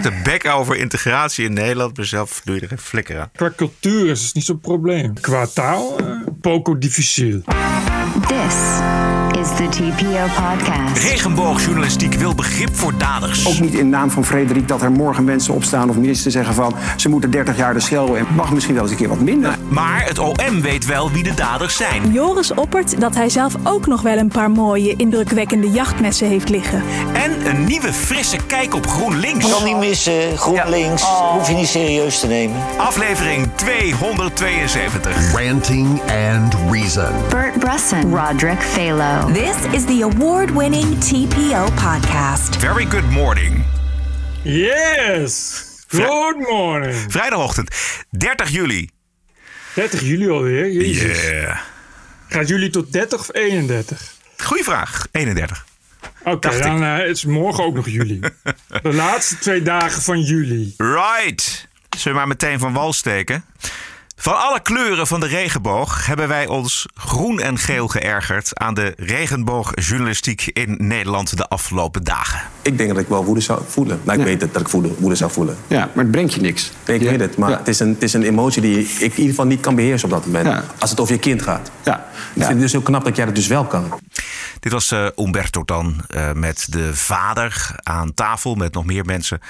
[0.00, 1.96] grote bek over integratie in Nederland.
[1.96, 3.30] Maar zelf doe je er geen flikker aan.
[3.32, 5.20] Qua cultuur is het niet zo'n probleem.
[5.20, 6.06] Qua taal, uh,
[6.40, 7.42] poco difficile.
[8.28, 8.54] This
[9.40, 11.02] is the TPO podcast.
[11.02, 13.46] Regenboogjournalistiek wil begrip voor daders.
[13.46, 16.74] Ook niet in naam van Frederik dat er morgen mensen opstaan of ministers zeggen van
[16.96, 19.58] ze moeten 30 jaar de schel en mag misschien wel eens een keer wat minder.
[19.68, 22.12] Maar het OM weet wel wie de daders zijn.
[22.12, 26.82] Joris oppert dat hij zelf ook nog wel een paar mooie, indrukwekkende jachtmessen heeft liggen.
[27.12, 29.50] En een nieuwe frisse kijk op GroenLinks.
[29.50, 31.02] Kan niet missen, GroenLinks.
[31.02, 32.78] Hoef je niet serieus te nemen.
[32.78, 35.32] Aflevering 272.
[35.32, 37.12] Ranting and Reason.
[37.28, 39.32] Bert Brusson, Roderick Phalo.
[39.32, 42.56] This is the award-winning TPO podcast.
[42.56, 43.64] Very good morning.
[44.42, 45.64] Yes!
[45.88, 46.94] Good morning.
[47.08, 47.74] Vrijdagochtend,
[48.10, 48.90] 30 juli.
[49.74, 50.72] 30 juli alweer?
[50.72, 51.22] Jezus.
[51.22, 51.58] Yeah.
[52.28, 54.14] Gaat juli tot 30 of 31?
[54.36, 55.64] Goeie vraag, 31.
[56.28, 58.20] Oké, Dacht dan uh, is morgen ook nog juli.
[58.82, 60.74] De laatste twee dagen van juli.
[60.76, 61.68] Right.
[61.96, 63.44] Zullen we maar meteen van wal steken?
[64.18, 68.94] Van alle kleuren van de regenboog hebben wij ons groen en geel geërgerd aan de
[68.96, 72.40] regenboogjournalistiek in Nederland de afgelopen dagen.
[72.62, 74.00] Ik denk dat ik wel woede zou voelen.
[74.02, 75.56] Nou, ik weet het, dat ik woede, woede zou voelen.
[75.66, 76.70] Ja, maar het brengt je niks.
[76.86, 77.10] Nee, ik Ja.
[77.10, 77.58] weet het, maar Ja.
[77.58, 80.08] het, is een, het is een emotie die ik in ieder geval niet kan beheersen
[80.08, 80.46] op dat moment.
[80.46, 80.64] Ja.
[80.78, 81.70] Als het over je kind gaat.
[81.84, 81.94] Ja.
[81.94, 82.00] Ik
[82.34, 82.40] Ja.
[82.40, 83.98] vind het dus heel knap dat jij dat dus wel kan.
[84.66, 89.40] Dit was eh, Umberto dan eh, met de vader aan tafel met nog meer mensen.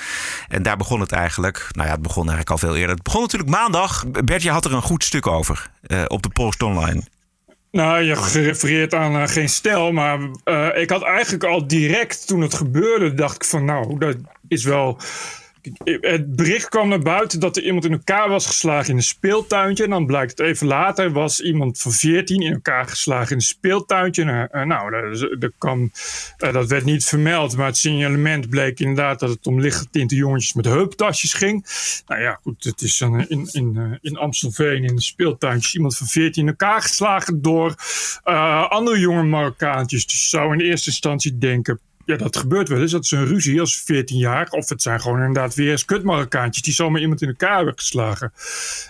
[0.49, 1.67] En daar begon het eigenlijk.
[1.71, 2.95] Nou ja, het begon eigenlijk al veel eerder.
[2.95, 4.05] Het begon natuurlijk maandag.
[4.25, 7.03] Bert, je had er een goed stuk over eh, op de Post Online.
[7.71, 10.19] Nou, je gerefereerd aan geen stel, maar
[10.75, 14.17] ik had eigenlijk al direct toen het gebeurde, dacht ik van nou, dat
[14.49, 15.01] is wel...
[16.01, 19.85] Het bericht kwam naar buiten dat er iemand in elkaar was geslagen in een speeltuintje.
[19.85, 23.43] En dan blijkt het even later, was iemand van 14 in elkaar geslagen in een
[23.43, 24.49] speeltuintje.
[24.51, 25.91] Eh, nou, dat, kwam,
[26.37, 30.53] eh, dat werd niet vermeld, maar het signalement bleek inderdaad dat het om lichtgetinte jongetjes
[30.53, 31.67] met heuptasjes ging.
[32.07, 35.97] Nou ja, goed, het is een, in, in, eh, in Amstelveen in een speeltuintje iemand
[35.97, 37.75] van 14 in elkaar geslagen door
[38.69, 40.07] andere jonge Marokkaantjes.
[40.07, 42.91] Dus je zou in eerste instantie denken, ja, dat gebeurt wel eens.
[42.93, 44.49] Dat is een ruzie als 14 jaar.
[44.51, 48.33] Of het zijn gewoon inderdaad weer eens kutmarokkaantjes die zomaar iemand in elkaar hebben geslagen.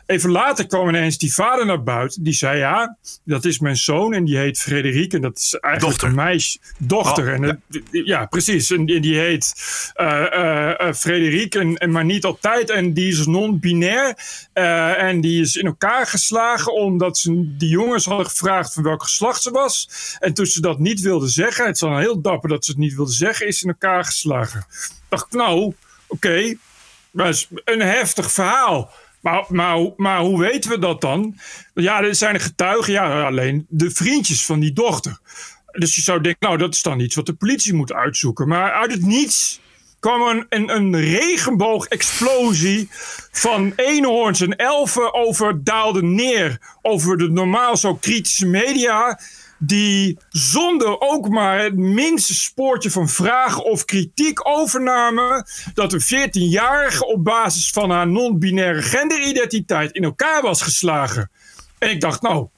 [0.07, 2.23] Even later kwam ineens die vader naar buiten.
[2.23, 5.13] Die zei, ja, dat is mijn zoon en die heet Frederik.
[5.13, 6.09] En dat is eigenlijk Dochter.
[6.09, 6.59] een meisje.
[6.79, 7.25] Dochter.
[7.27, 8.27] Oh, en het- ja.
[8.27, 8.71] precies.
[8.71, 9.53] En die, die heet
[9.95, 12.71] eh eh, eh, Frederik, en, en maar niet altijd.
[12.71, 14.15] En die is non-binair.
[14.53, 19.03] Eh, en die is in elkaar geslagen omdat ze die jongens hadden gevraagd van welk
[19.03, 19.89] geslacht ze was.
[20.19, 22.81] En toen ze dat niet wilde zeggen, het is dan heel dapper dat ze het
[22.81, 24.67] niet zeggen, is in elkaar geslagen.
[25.09, 25.75] dacht nou,
[26.07, 26.55] oké,
[27.11, 28.91] dat is een heftig verhaal.
[29.21, 31.39] Maar, maar, maar hoe weten we dat dan?
[31.75, 35.19] Ja, er zijn getuigen, ja, alleen de vriendjes van die dochter.
[35.73, 38.49] Dus je zou denken, nou, dat is dan iets wat de politie moet uitzoeken.
[38.49, 39.61] Maar uit het niets
[40.01, 42.89] kwam een, een, een regenboogexplosie
[43.33, 49.21] van eenhoorns en elfen over daalde neer over de normaal zo kritische media.
[49.59, 57.07] Die zonder ook maar het minste spoortje van vraag of kritiek overnamen dat een 14-jarige
[57.07, 61.31] op basis van haar non-binaire genderidentiteit in elkaar was geslagen.
[61.79, 62.49] En ik dacht, nou,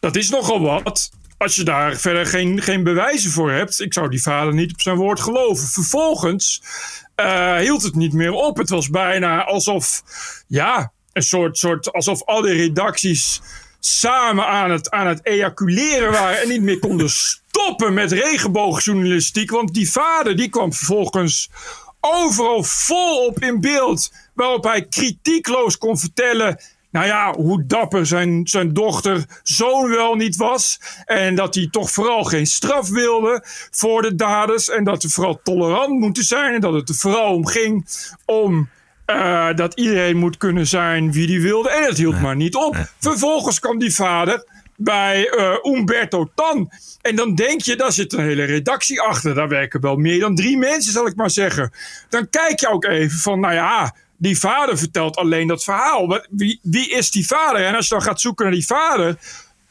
[0.00, 1.10] dat is nogal wat.
[1.36, 3.80] Als je daar verder geen, geen bewijzen voor hebt.
[3.80, 5.68] Ik zou die vader niet op zijn woord geloven.
[5.68, 6.62] Vervolgens
[7.14, 8.56] eh, hield het niet meer op.
[8.56, 10.02] Het was bijna alsof,
[10.46, 13.40] ja, een soort, soort alsof al die redacties
[13.86, 17.10] samen aan het, aan het ejaculeren waren en niet meer konden
[17.50, 19.50] stoppen met regenboogjournalistiek.
[19.50, 21.50] Want die vader die kwam vervolgens
[22.00, 24.12] overal volop in beeld.
[24.34, 26.60] Waarop hij kritiekloos kon vertellen.
[26.90, 30.80] Nou ja, hoe dapper zijn, zijn dochter zoon wel niet was.
[31.04, 34.68] En dat hij toch vooral geen straf wilde voor de daders.
[34.68, 36.54] En dat we vooral tolerant moeten zijn.
[36.54, 37.86] En dat het er vooral om ging
[38.24, 38.68] om
[39.04, 41.70] eh, dat iedereen moet kunnen zijn wie die wilde.
[41.70, 42.76] En het hield maar niet op.
[42.98, 44.44] Vervolgens kwam die vader
[44.76, 46.70] bij eh, Umberto Tan.
[47.02, 49.34] En dan denk je, daar zit een hele redactie achter.
[49.34, 51.72] Daar werken wel meer dan drie mensen, zal ik maar zeggen.
[52.08, 56.20] Dan kijk je ook even van, nou ja, die vader vertelt alleen dat verhaal.
[56.30, 57.64] Wie, wie is die vader?
[57.64, 59.16] En als je dan gaat zoeken naar die vader...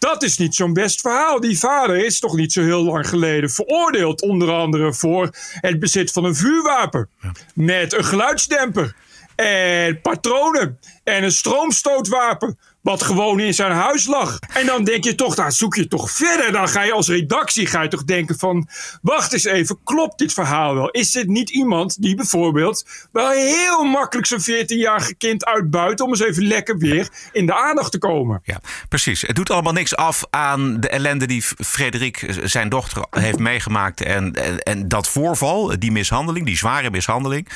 [0.03, 1.39] Dat is niet zo'n best verhaal.
[1.39, 4.21] Die vader is toch niet zo heel lang geleden veroordeeld.
[4.21, 5.29] Onder andere voor
[5.59, 7.09] het bezit van een vuurwapen.
[7.53, 8.95] Met een geluidsdemper.
[9.35, 10.79] En patronen.
[11.03, 12.59] En een stroomstootwapen.
[12.83, 14.39] Wat gewoon in zijn huis lag.
[14.53, 16.51] En dan denk je toch, dan zoek je toch verder.
[16.51, 18.67] Dan ga je als redactie ga je toch denken van,
[19.01, 20.89] wacht eens even, klopt dit verhaal wel?
[20.89, 26.19] Is dit niet iemand die bijvoorbeeld wel heel makkelijk zijn 14-jarige kind uitbuit om eens
[26.19, 28.41] even lekker weer in de aandacht te komen?
[28.43, 28.59] Ja,
[28.89, 29.21] precies.
[29.21, 34.01] Het doet allemaal niks af aan de ellende die Frederik, zijn dochter, heeft meegemaakt.
[34.01, 37.47] En, en, en dat voorval, die mishandeling, die zware mishandeling.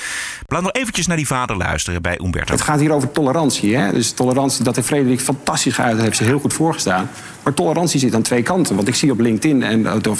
[0.47, 2.53] Laat nog eventjes naar die vader luisteren bij Umberto.
[2.53, 3.75] Het gaat hier over tolerantie.
[3.75, 3.91] Hè?
[3.91, 5.97] Dus tolerantie, dat heeft Frederik fantastisch geuit.
[5.97, 7.09] heeft ze heel goed voorgestaan.
[7.43, 8.75] Maar tolerantie zit aan twee kanten.
[8.75, 10.17] Want ik zie op LinkedIn en op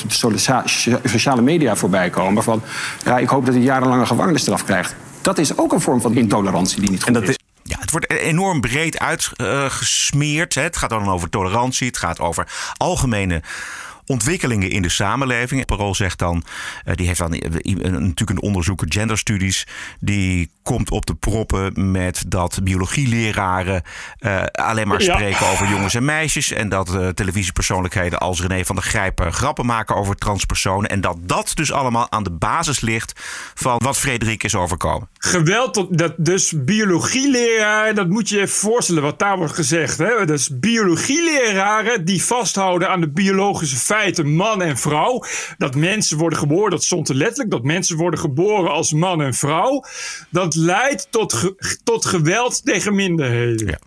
[1.04, 2.44] sociale media voorbij komen...
[2.44, 2.62] van
[3.06, 4.96] ja, ik hoop dat hij jarenlange gevangenisstraf krijgt.
[5.22, 7.38] Dat is ook een vorm van intolerantie die niet goed is.
[7.64, 10.56] Ja, het wordt enorm breed uitgesmeerd.
[10.56, 11.88] Het gaat dan over tolerantie.
[11.88, 12.48] Het gaat over
[12.78, 13.42] algemene
[14.08, 15.66] ontwikkelingen in de samenleving.
[15.66, 16.44] Parool zegt dan,
[16.86, 19.68] uh, die heeft dan natuurlijk een onderzoeker genderstudies,
[20.00, 23.84] die komt op de proppen met dat biologieleraren
[24.20, 28.76] uh, alleen maar spreken over jongens en meisjes en dat uh, televisiepersoonlijkheden als René van
[28.76, 33.22] der Grijpen grappen maken over transpersonen en dat dat dus allemaal aan de basis ligt
[33.54, 35.10] van wat Frederik is overkomen.
[35.28, 39.98] Geweld, dat, dus biologieleraren, dat moet je je even voorstellen wat daar wordt gezegd.
[39.98, 40.26] Hè?
[40.26, 45.24] Dus biologieleraren die vasthouden aan de biologische feiten feite man en vrouw.
[45.58, 49.34] Dat mensen worden geboren, dat stond er letterlijk, dat mensen worden geboren als man en
[49.34, 49.84] vrouw.
[50.30, 51.54] Dat leidt tot,
[51.84, 53.68] tot geweld tegen minderheden.
[53.68, 53.80] Ja.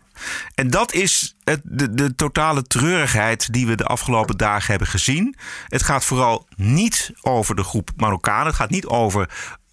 [0.54, 5.34] En dat is het, de, de totale treurigheid die we de afgelopen dagen hebben gezien.
[5.68, 8.46] Het gaat vooral niet over de groep Marokkanen.
[8.46, 9.28] Het gaat niet over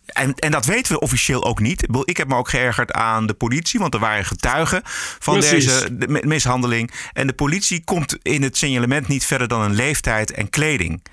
[0.07, 1.87] en, en dat weten we officieel ook niet.
[2.03, 4.81] Ik heb me ook geërgerd aan de politie, want er waren getuigen
[5.19, 6.91] van deze mishandeling.
[7.13, 11.03] En de politie komt in het signalement niet verder dan een leeftijd en kleding.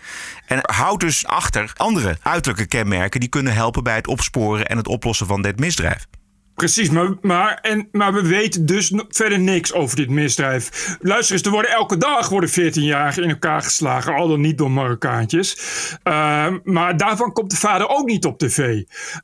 [0.47, 4.89] En houdt dus achter andere uiterlijke kenmerken die kunnen helpen bij het opsporen en het
[4.89, 6.07] oplossen van dit misdrijf.
[6.55, 10.97] Precies, maar, maar, en, maar we weten dus verder niks over dit misdrijf.
[11.01, 14.71] Luister eens, er worden elke dag worden 14-jarigen in elkaar geslagen, al dan niet door
[14.71, 15.57] Marokkaantjes.
[16.05, 18.59] Uh, maar daarvan komt de vader ook niet op tv.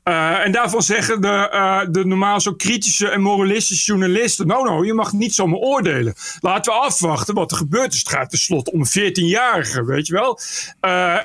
[0.03, 4.85] Uh, en daarvan zeggen de, uh, de normaal zo kritische en moralistische journalisten: nou, nou,
[4.85, 6.13] je mag niet zomaar oordelen.
[6.39, 7.91] Laten we afwachten wat er gebeurt.
[7.91, 10.39] Dus het gaat tenslotte om een 14-jarige, weet je wel.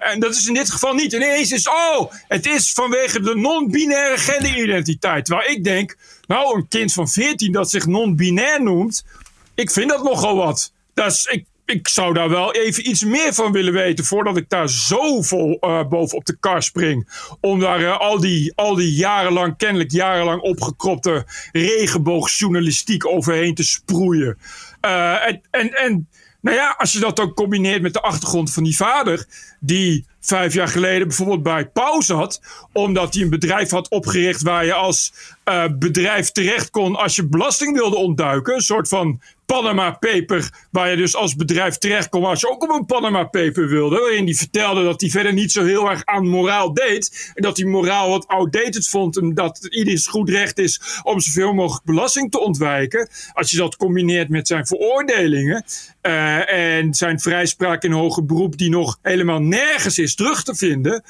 [0.01, 1.13] en dat is in dit geval niet.
[1.13, 5.25] Ineens is, oh, het is vanwege de non-binaire genderidentiteit.
[5.25, 5.97] Terwijl ik denk.
[6.27, 9.05] Nou, een kind van 14 dat zich non-binair noemt,
[9.55, 10.73] ik vind dat nogal wat.
[10.95, 14.69] Dat ik, ik zou daar wel even iets meer van willen weten voordat ik daar
[14.69, 17.09] zo vol uh, boven op de kar spring.
[17.41, 24.39] Om daar uh, al, die, al die jarenlang, kennelijk jarenlang opgekropte regenboogjournalistiek overheen te sproeien.
[24.85, 26.09] Uh, en, en, en
[26.41, 29.27] nou ja, als je dat dan combineert met de achtergrond van die vader,
[29.61, 32.41] die vijf jaar geleden bijvoorbeeld bij Pauw zat,
[32.73, 35.13] omdat hij een bedrijf had opgericht waar je als
[35.45, 38.55] uh, bedrijf terecht kon als je belasting wilde ontduiken.
[38.55, 42.63] Een soort van Panama Paper, waar je dus als bedrijf terecht kon als je ook
[42.63, 43.99] op een Panama Paper wilde.
[43.99, 47.31] Waarin die vertelde dat hij verder niet zo heel erg aan moraal deed.
[47.35, 51.53] En dat hij moraal wat outdated vond en dat ieders goed recht is om zoveel
[51.53, 53.09] mogelijk belasting te ontwijken.
[53.33, 55.65] Als je dat combineert met zijn veroordelingen
[56.03, 61.05] uh, en zijn vrijspraak in hoger beroep die nog helemaal nergens is terug te vinden.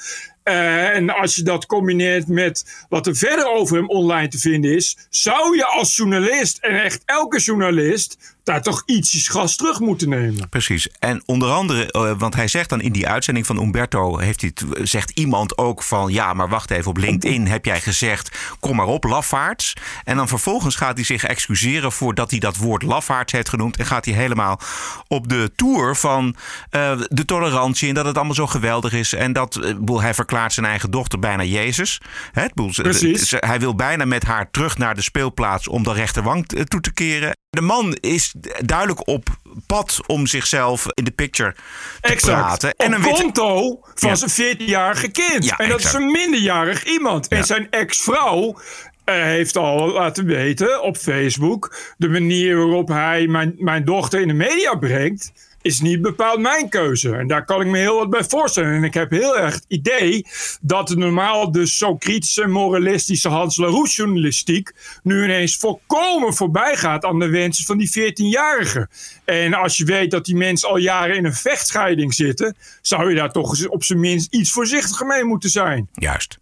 [0.47, 4.75] Uh, en als je dat combineert met wat er verder over hem online te vinden
[4.75, 10.09] is, zou je als journalist, en echt elke journalist, daar toch ietsjes gas terug moeten
[10.09, 10.49] nemen.
[10.49, 10.89] Precies.
[10.99, 14.53] En onder andere, uh, want hij zegt dan in die uitzending van Umberto, heeft hij,
[14.83, 18.85] zegt iemand ook van, ja, maar wacht even, op LinkedIn heb jij gezegd, kom maar
[18.85, 19.73] op, lafaards.
[20.03, 23.77] En dan vervolgens gaat hij zich excuseren voordat hij dat woord lafaards heeft genoemd.
[23.77, 24.59] En gaat hij helemaal
[25.07, 26.35] op de tour van
[26.71, 29.13] uh, de tolerantie en dat het allemaal zo geweldig is.
[29.13, 32.01] En dat, uh, hij verklaart zijn eigen dochter bijna Jezus.
[32.31, 33.33] Hè, Precies.
[33.37, 37.35] Hij wil bijna met haar terug naar de speelplaats om de rechterwang toe te keren.
[37.57, 38.33] De man is
[38.65, 39.27] duidelijk op
[39.67, 41.55] pad om zichzelf in de picture
[42.01, 42.37] te exact.
[42.37, 42.73] praten.
[42.75, 44.15] En een konto van ja.
[44.15, 45.45] zijn 14-jarige kind.
[45.45, 45.83] Ja, en dat exact.
[45.83, 47.27] is een minderjarig iemand.
[47.27, 51.75] En zijn ex-vrouw uh, heeft al laten weten op Facebook...
[51.97, 56.69] de manier waarop hij mijn, mijn dochter in de media brengt is niet bepaald mijn
[56.69, 57.15] keuze.
[57.15, 58.73] En daar kan ik me heel wat bij voorstellen.
[58.73, 60.25] En ik heb heel erg het idee
[60.61, 64.71] dat de normaal dus zo kritische moralistische Hans Laroes journalistiek
[65.03, 68.89] nu ineens volkomen voorbij gaat aan de wensen van die 14-jarige.
[69.25, 73.15] En als je weet dat die mensen al jaren in een vechtscheiding zitten, zou je
[73.15, 75.89] daar toch op zijn minst iets voorzichtiger mee moeten zijn.
[75.93, 76.39] Juist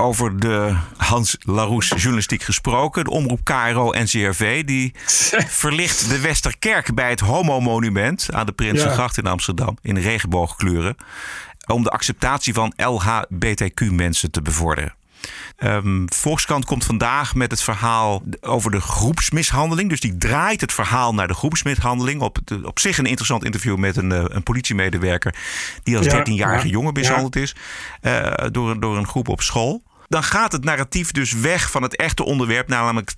[0.00, 3.04] over de Hans Laroes journalistiek gesproken.
[3.04, 4.92] De omroep KRO NCRV die
[5.62, 9.22] verlicht de Westerkerk bij het Homo-monument aan de Prinsengracht ja.
[9.22, 10.96] in Amsterdam in regenboogkleuren.
[11.66, 14.94] Om de acceptatie van LHBTQ-mensen te bevorderen.
[15.58, 19.88] Um, Volkskrant komt vandaag met het verhaal over de groepsmishandeling.
[19.88, 22.20] Dus die draait het verhaal naar de groepsmishandeling.
[22.20, 25.34] Op, op zich een interessant interview met een, eh, een politiemedewerker...
[25.82, 27.54] die als 13-jarige jongen mishandeld is
[28.02, 31.96] uh, door, door een groep op school dan gaat het narratief dus weg van het
[31.96, 33.12] echte onderwerp, namelijk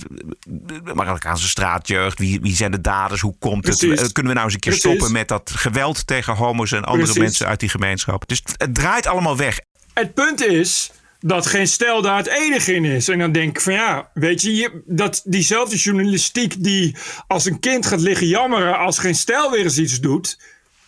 [0.49, 2.19] de Marokkaanse straatjeugd.
[2.19, 3.21] Wie, wie zijn de daders?
[3.21, 3.79] Hoe komt het?
[4.13, 7.47] Kunnen we nou eens een keer stoppen met dat geweld tegen homo's en andere mensen
[7.47, 8.29] uit die gemeenschap?
[8.29, 9.61] Dus het draait allemaal weg.
[9.95, 10.91] Het punt is
[11.21, 13.09] dat geen stijl daar het enige in is.
[13.09, 16.97] En dan denk ik van ja, weet je, dat diezelfde journalistiek die
[17.27, 20.39] als een kind gaat liggen jammeren als geen stijl weer eens iets doet.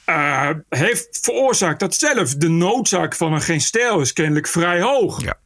[0.06, 5.22] Uh, heeft veroorzaakt dat zelf de noodzaak van een geen stijl is kennelijk vrij hoog.
[5.22, 5.40] Ja.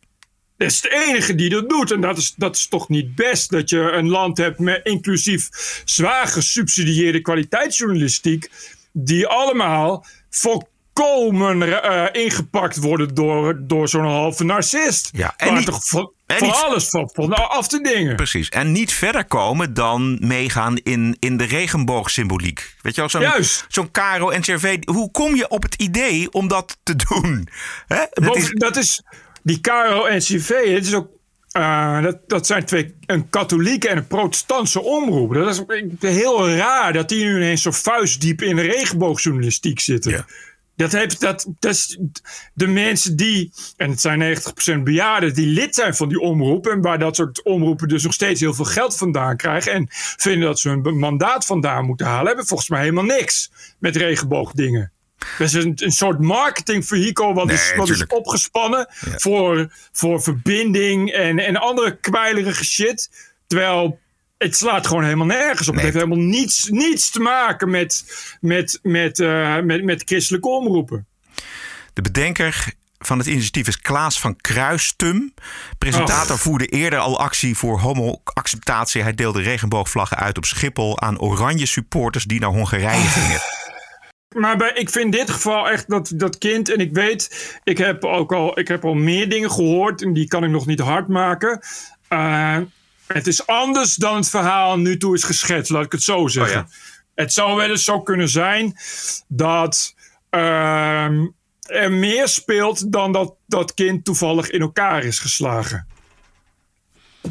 [0.56, 1.90] Dat is de enige die dat doet.
[1.90, 5.48] En dat is, dat is toch niet best dat je een land hebt met inclusief
[5.84, 8.50] zwaar gesubsidieerde kwaliteitsjournalistiek.
[8.92, 15.08] Die allemaal volkomen uh, ingepakt worden door, door zo'n halve narcist.
[15.12, 18.16] Ja, en niet, toch van, van alles van, van af te dingen.
[18.16, 18.48] Precies.
[18.48, 22.74] En niet verder komen dan meegaan in, in de regenboogsymboliek.
[22.82, 24.78] Weet je wel, zo'n zo'n Caro en Cervé.
[24.84, 27.48] Hoe kom je op het idee om dat te doen?
[27.86, 28.04] Hè?
[28.10, 29.02] Dat, is, dat is
[29.42, 31.08] die KRO-NCV, het is ook
[31.56, 35.34] uh, dat, dat zijn twee, een katholieke en een protestantse omroep.
[35.34, 35.62] Dat is
[36.00, 40.12] heel raar dat die nu ineens zo vuistdiep in de regenboogjournalistiek zitten.
[40.12, 40.26] Ja.
[40.76, 41.98] Dat heeft dat, dat is
[42.54, 44.38] de mensen die, en het zijn
[44.78, 46.66] 90% bejaarden, die lid zijn van die omroep.
[46.66, 49.72] En waar dat soort omroepen dus nog steeds heel veel geld vandaan krijgen.
[49.72, 53.96] En vinden dat ze hun mandaat vandaan moeten halen, hebben volgens mij helemaal niks met
[53.96, 54.90] regenboogdingen.
[55.38, 61.38] Dat is een, een soort marketingvehikel wat, is, wat is opgespannen voor, voor verbinding en,
[61.38, 63.10] en andere kwijlerige shit.
[63.46, 63.98] Terwijl
[64.38, 65.74] het slaat gewoon helemaal nergens op.
[65.74, 68.04] Het heeft helemaal niets, niets te maken met,
[68.40, 71.06] met, met, uh, met, met christelijke omroepen.
[71.92, 75.34] De bedenker van het initiatief is Klaas van Kruistum.
[75.78, 79.02] Presentator voerde eerder al actie voor homo-acceptatie.
[79.02, 83.40] Hij deelde regenboogvlaggen uit op Schiphol aan oranje supporters die naar Hongarije gingen.
[84.36, 87.78] Maar bij, ik vind in dit geval echt dat, dat kind, en ik weet, ik
[87.78, 90.80] heb ook al, ik heb al meer dingen gehoord en die kan ik nog niet
[90.80, 91.60] hard maken.
[92.08, 92.58] Uh,
[93.06, 96.60] het is anders dan het verhaal nu toe is geschetst, laat ik het zo zeggen.
[96.60, 96.94] Oh ja.
[97.14, 98.76] Het zou wel eens zo kunnen zijn
[99.28, 99.94] dat
[100.30, 101.10] uh,
[101.60, 105.86] er meer speelt dan dat dat kind toevallig in elkaar is geslagen.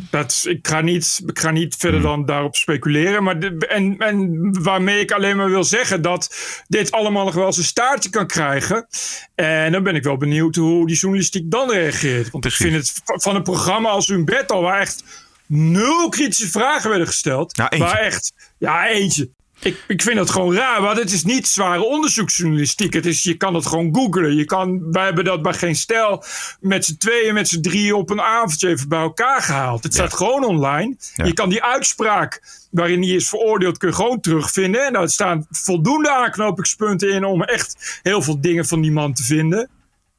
[0.10, 2.10] Dat, ik, ga niet, ik ga niet verder Hmm.
[2.10, 3.24] dan daarop speculeren.
[3.24, 6.36] Maar de, en, en waarmee ik alleen maar wil zeggen dat
[6.68, 8.88] dit allemaal nog wel zijn staartje kan krijgen.
[9.36, 12.32] En dan ben ik wel benieuwd hoe die journalistiek dan reageert.
[12.32, 12.66] Want Precies.
[12.66, 15.04] ik vind het van een programma als Umberto, waar echt
[15.48, 17.58] nul kritische vragen werden gesteld.
[17.58, 17.88] Nou, eentje.
[17.88, 19.30] waar echt, ja, eentje.
[19.60, 22.94] Ik, ik vind dat gewoon raar, want het is niet zware onderzoeksjournalistiek.
[22.94, 24.36] Het is, je kan het gewoon googlen.
[24.36, 26.24] Je kan, wij hebben dat bij geen stijl
[26.60, 29.84] met z'n tweeën, met z'n drieën op een avondje even bij elkaar gehaald.
[29.84, 30.96] Het staat gewoon online.
[31.16, 31.26] Ja.
[31.26, 34.86] Je kan die uitspraak waarin hij is veroordeeld, kun je gewoon terugvinden.
[34.86, 39.24] En daar staan voldoende aanknopingspunten in om echt heel veel dingen van die man te
[39.24, 39.70] vinden.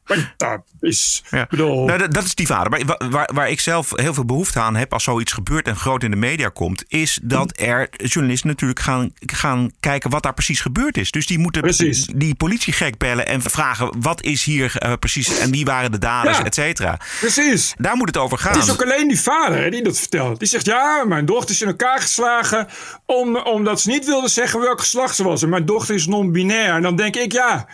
[0.07, 1.47] Maar dat is, Ja.
[1.51, 1.85] bedoel...
[1.85, 2.71] Nou, dat, dat is die vader.
[2.71, 5.77] Maar wa- waar, waar ik zelf heel veel behoefte aan heb als zoiets gebeurt en
[5.77, 10.35] groot in de media komt, is dat er journalisten natuurlijk gaan, gaan kijken wat daar
[10.35, 11.11] precies gebeurd is.
[11.11, 12.07] Dus die moeten Precies.
[12.15, 16.39] die politiegek bellen en vragen wat is hier eh, precies en wie waren de daders,
[16.39, 16.45] Ja.
[16.45, 16.99] et cetera.
[17.21, 17.75] Precies.
[17.79, 18.53] Daar moet het over gaan.
[18.53, 20.39] Het is ook alleen die vader hè, die dat vertelt.
[20.39, 22.69] Die zegt, ja, mijn dochter is in elkaar geslagen...
[23.07, 25.43] Om, omdat ze niet wilde zeggen welk geslacht ze was.
[25.43, 26.75] En mijn dochter is non-binair.
[26.75, 27.67] En dan denk ik, ja...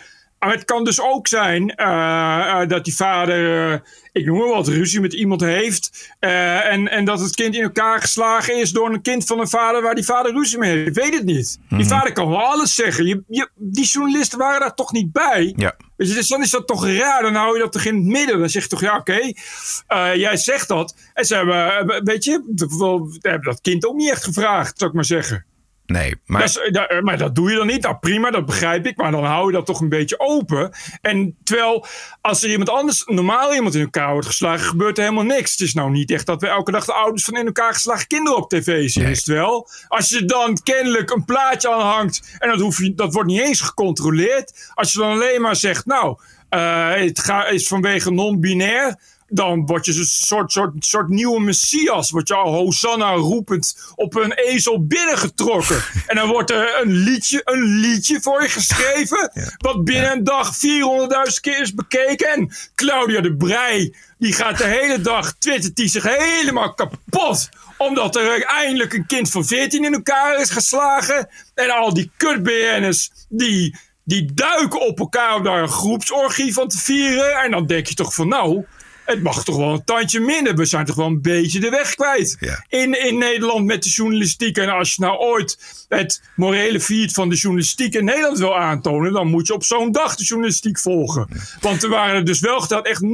[0.42, 3.78] Maar het kan dus ook zijn eh, eh, dat die vader, eh,
[4.12, 6.11] ik noem maar wat, ruzie met iemand heeft.
[6.18, 9.82] en, en dat het kind in elkaar geslagen is door een kind van een vader
[9.82, 10.88] waar die vader ruzie mee heeft.
[10.88, 11.58] Ik weet het niet.
[11.68, 13.06] Die vader kan wel alles zeggen.
[13.06, 15.52] Je, je, die journalisten waren daar toch niet bij.
[15.56, 15.76] Ja.
[15.96, 17.22] Dus dan is dat toch raar.
[17.22, 18.38] Dan hou je dat toch in het midden.
[18.38, 19.32] Dan zeg je toch, ja, oké,
[20.14, 20.94] jij zegt dat.
[21.14, 22.42] En ze hebben, weet je,
[23.42, 25.44] dat kind ook niet echt gevraagd, zou ik maar zeggen.
[25.92, 27.82] Nee, maar Dat is- da- maar dat doe je dan niet.
[27.82, 28.96] Nou, prima, dat begrijp ik.
[28.96, 30.72] Maar dan hou je dat toch een beetje open.
[31.00, 31.87] En terwijl,
[32.20, 35.50] als er iemand anders, normaal iemand in elkaar wordt geslagen, gebeurt er helemaal niks.
[35.50, 38.06] Het is nou niet echt dat we elke dag de ouders van in elkaar geslagen
[38.06, 39.02] kinderen op tv zien.
[39.02, 39.12] Nee.
[39.12, 39.68] Is het wel?
[39.88, 43.40] Als je dan kennelijk een plaatje aan hangt en dat, hoef je, dat wordt niet
[43.40, 44.70] eens gecontroleerd.
[44.75, 46.18] Als je dan alleen maar zegt, nou,
[46.49, 48.99] eh, het ga- is vanwege non-binair
[49.34, 52.10] dan word je een soort, soort, soort nieuwe messias.
[52.10, 55.84] Word je al Hosanna roepend op een ezel binnengetrokken.
[56.06, 59.32] en dan wordt er een liedje, een liedje voor je geschreven.
[59.56, 62.32] Wat binnen een dag 400.000 keer is bekeken.
[62.32, 67.48] En Claudia de Brij, die gaat de hele dag twittert die zich helemaal kapot.
[67.76, 71.28] Omdat er eindelijk een kind van 14 in elkaar is geslagen.
[71.54, 76.78] En al die kut-BN'ers die, die duiken op elkaar om daar een groepsorgie van te
[76.78, 77.36] vieren.
[77.36, 78.64] En dan denk je toch van nou...
[79.04, 80.54] het mag toch wel een tandje minder.
[80.54, 82.37] We zijn toch wel een beetje de weg kwijt.
[82.40, 82.64] Ja.
[82.68, 84.56] In, in Nederland met de journalistiek.
[84.59, 89.12] En als je nou ooit het morele feed van de journalistiek in Nederland wil aantonen,
[89.12, 91.28] dan moet je op zo'n dag de journalistiek volgen.
[91.61, 93.09] Want er waren er dus wel geteld echt 0,0.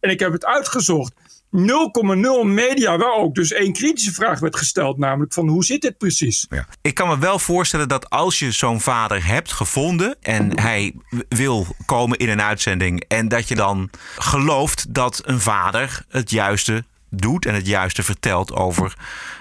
[0.00, 1.12] En ik heb het uitgezocht.
[1.56, 5.98] 0,0 media waar ook dus één kritische vraag werd gesteld, namelijk van hoe zit dit
[5.98, 6.46] precies?
[6.50, 6.66] Ja.
[6.82, 10.94] Ik kan me wel voorstellen dat als je zo'n vader hebt gevonden en hij
[11.28, 16.84] wil komen in een uitzending en dat je dan gelooft dat een vader het juiste
[17.10, 18.94] doet en het juiste vertelt over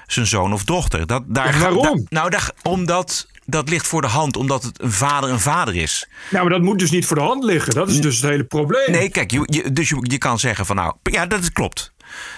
[0.07, 1.07] zijn zoon of dochter.
[1.07, 1.81] Dat, daar, waarom?
[1.83, 5.75] da- nou, daar, omdat dat ligt voor de hand, omdat het een vader een vader
[5.75, 6.07] is.
[6.29, 7.73] Nou, maar dat moet dus niet voor de hand liggen.
[7.73, 8.91] Dat is dus het hele probleem.
[8.91, 11.93] Nee, kijk, je, je- dus je, je kan zeggen van nou, ja, dat klopt.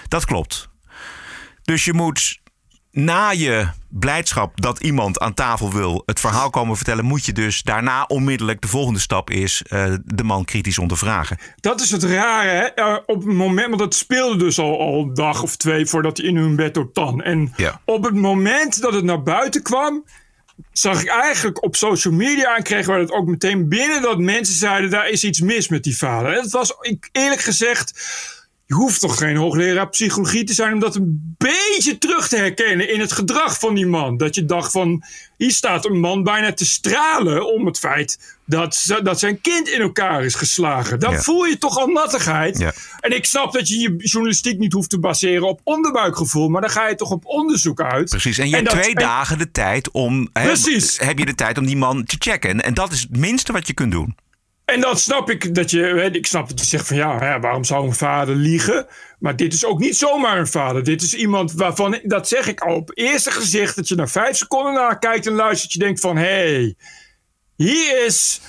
[0.08, 0.68] Dat klopt.
[1.62, 2.40] Dus je moet
[2.90, 7.62] na je blijdschap dat iemand aan tafel wil het verhaal komen vertellen, moet je dus
[7.62, 11.38] daarna onmiddellijk de volgende stap is eh, de man kritisch ondervragen.
[11.60, 12.64] Dat is het rare, hè?
[12.64, 16.16] Eh, op het moment, want dat speelde dus al, al een dag of twee voordat
[16.16, 17.22] hij in hun bed tan.
[17.22, 17.80] En Ja.
[17.84, 20.04] op het moment dat het naar buiten kwam,
[20.72, 24.54] zag ik eigenlijk op social media en kregen we het ook meteen binnen dat mensen
[24.54, 26.32] zeiden: daar is iets mis met die vader.
[26.32, 27.92] En het was ik, eerlijk gezegd.
[28.70, 32.92] Je hoeft toch geen hoogleraar psychologie te zijn om dat een beetje terug te herkennen
[32.92, 34.16] in het gedrag van die man.
[34.16, 35.02] Dat je dacht van,
[35.36, 39.80] hier staat een man bijna te stralen om het feit dat, dat zijn kind in
[39.80, 41.00] elkaar is geslagen.
[41.00, 41.20] Dan Ja.
[41.20, 42.58] voel je toch al nattigheid.
[42.58, 42.72] Ja.
[43.00, 46.70] En ik snap dat je je journalistiek niet hoeft te baseren op onderbuikgevoel, maar dan
[46.70, 48.08] ga je toch op onderzoek uit.
[48.10, 48.38] Precies.
[48.38, 50.28] En je hebt twee en- dagen de tijd om.
[50.32, 52.50] Heb je de tijd om die man te checken.
[52.50, 54.16] En, en dat is het minste wat je kunt doen.
[54.70, 57.86] En dan snap ik dat je, ik snap dat je zegt van ja, waarom zou
[57.86, 58.86] een vader liegen?
[59.18, 60.84] Maar dit is ook niet zomaar een vader.
[60.84, 64.36] Dit is iemand waarvan, dat zeg ik al op eerste gezicht, dat je na vijf
[64.36, 66.74] seconden naar kijkt en luistert, je denkt van hé, hey,
[67.56, 68.40] hier is,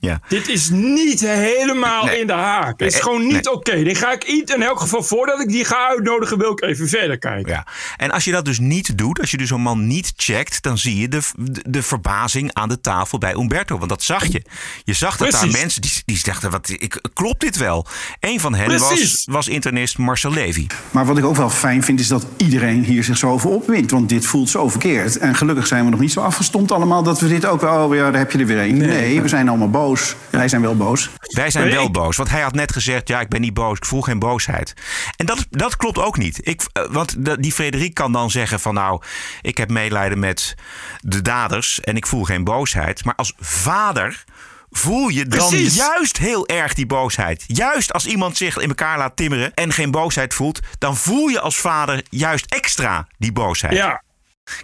[0.00, 0.20] Ja.
[0.28, 2.20] dit is niet helemaal Nee.
[2.20, 2.80] in de haak.
[2.80, 3.52] Het is Nee, gewoon niet nee.
[3.52, 3.82] oké.
[3.82, 6.88] Die ga ik niet, in elk geval voordat ik die ga uitnodigen, wil ik even
[6.88, 7.52] verder kijken.
[7.52, 7.66] Ja.
[7.96, 10.78] En als je dat dus niet doet, als je dus zo'n man niet checkt, dan
[10.78, 13.76] zie je de, de, de verbazing aan de tafel bij Umberto.
[13.78, 14.42] Want dat zag je.
[14.84, 17.86] Je zag dat daar mensen die, die dachten: wat, ik, klopt dit wel?
[18.20, 19.26] Een van hen was, Precies.
[19.30, 20.66] was internist Marcel Levy.
[20.90, 23.90] Maar wat ik ook wel fijn vind, is dat iedereen hier zich zo over opwint.
[23.90, 25.18] Want dit voelt zo verkeerd.
[25.18, 27.62] En gelukkig zijn we nog niet zo afgestompt allemaal dat we dit ook...
[27.62, 28.76] Oh ja, daar heb je er weer een.
[28.76, 29.86] Nee, we zijn allemaal boos.
[30.30, 31.10] Wij zijn wel boos.
[31.20, 32.16] Wij zijn wel boos.
[32.16, 33.76] Want hij had net gezegd: ja, ik ben niet boos.
[33.76, 34.74] Ik voel geen boosheid.
[35.16, 36.40] En dat, dat klopt ook niet.
[36.42, 39.02] Ik, eh, want die Frederik kan dan zeggen: van nou,
[39.42, 40.54] ik heb medelijden met
[41.00, 43.04] de daders en ik voel geen boosheid.
[43.04, 44.24] Maar als vader.
[44.70, 45.74] Voel je dan Precies.
[45.74, 47.44] juist heel erg die boosheid?
[47.46, 51.40] Juist als iemand zich in elkaar laat timmeren en geen boosheid voelt, dan voel je
[51.40, 53.72] als vader juist extra die boosheid.
[53.72, 54.02] Ja,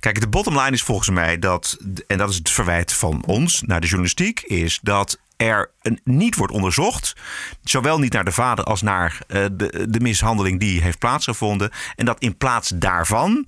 [0.01, 3.63] Kijk, de bottom line is volgens mij dat, en dat is het verwijt van ons
[3.63, 7.17] naar de journalistiek, is dat er een, niet wordt onderzocht,
[7.63, 11.71] zowel niet naar de vader als naar eh, de, de mishandeling die heeft plaatsgevonden.
[11.97, 13.47] En dat in plaats daarvan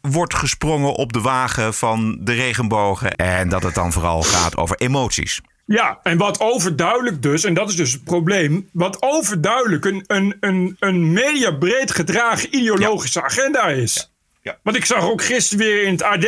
[0.00, 3.16] wordt gesprongen op de wagen van de regenbogen.
[3.16, 5.40] En dat het dan vooral gaat over emoties.
[5.64, 10.36] Ja, en wat overduidelijk dus, en dat is dus het probleem, wat overduidelijk een, een,
[10.40, 13.94] een, een mediabreed gedragen ideologische agenda is.
[13.94, 14.17] Ja.
[14.62, 16.24] Want ik zag ook gisteren weer in het AD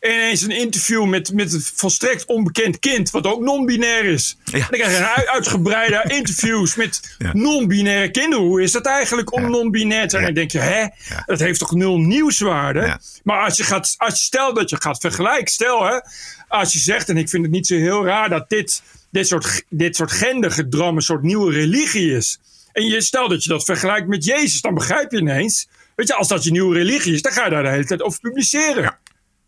[0.00, 4.36] ineens een interview met, met een volstrekt onbekend kind, wat ook non-binair is.
[4.44, 4.52] Ja.
[4.52, 7.30] En ik krijg een ui- uitgebreide interviews met Ja.
[7.32, 8.44] non-binaire kinderen.
[8.44, 9.48] Hoe is dat eigenlijk om Ja.
[9.48, 10.20] non-binair te zijn?
[10.22, 10.86] En dan denk je, hè,
[11.26, 12.98] dat heeft toch nul nieuwswaarde?
[13.22, 16.00] Maar als je, gaat, als je stel dat je gaat vergelijken, stel hè,
[16.48, 19.62] als je zegt, en ik vind het niet zo heel raar dat dit, dit soort,
[19.68, 22.38] dit soort gendergedram een soort nieuwe religie is.
[22.72, 26.14] En je stel dat je dat vergelijkt met Jezus, dan begrijp je ineens, weet je,
[26.14, 28.98] als dat je nieuwe religie is, dan ga je daar de hele tijd over publiceren.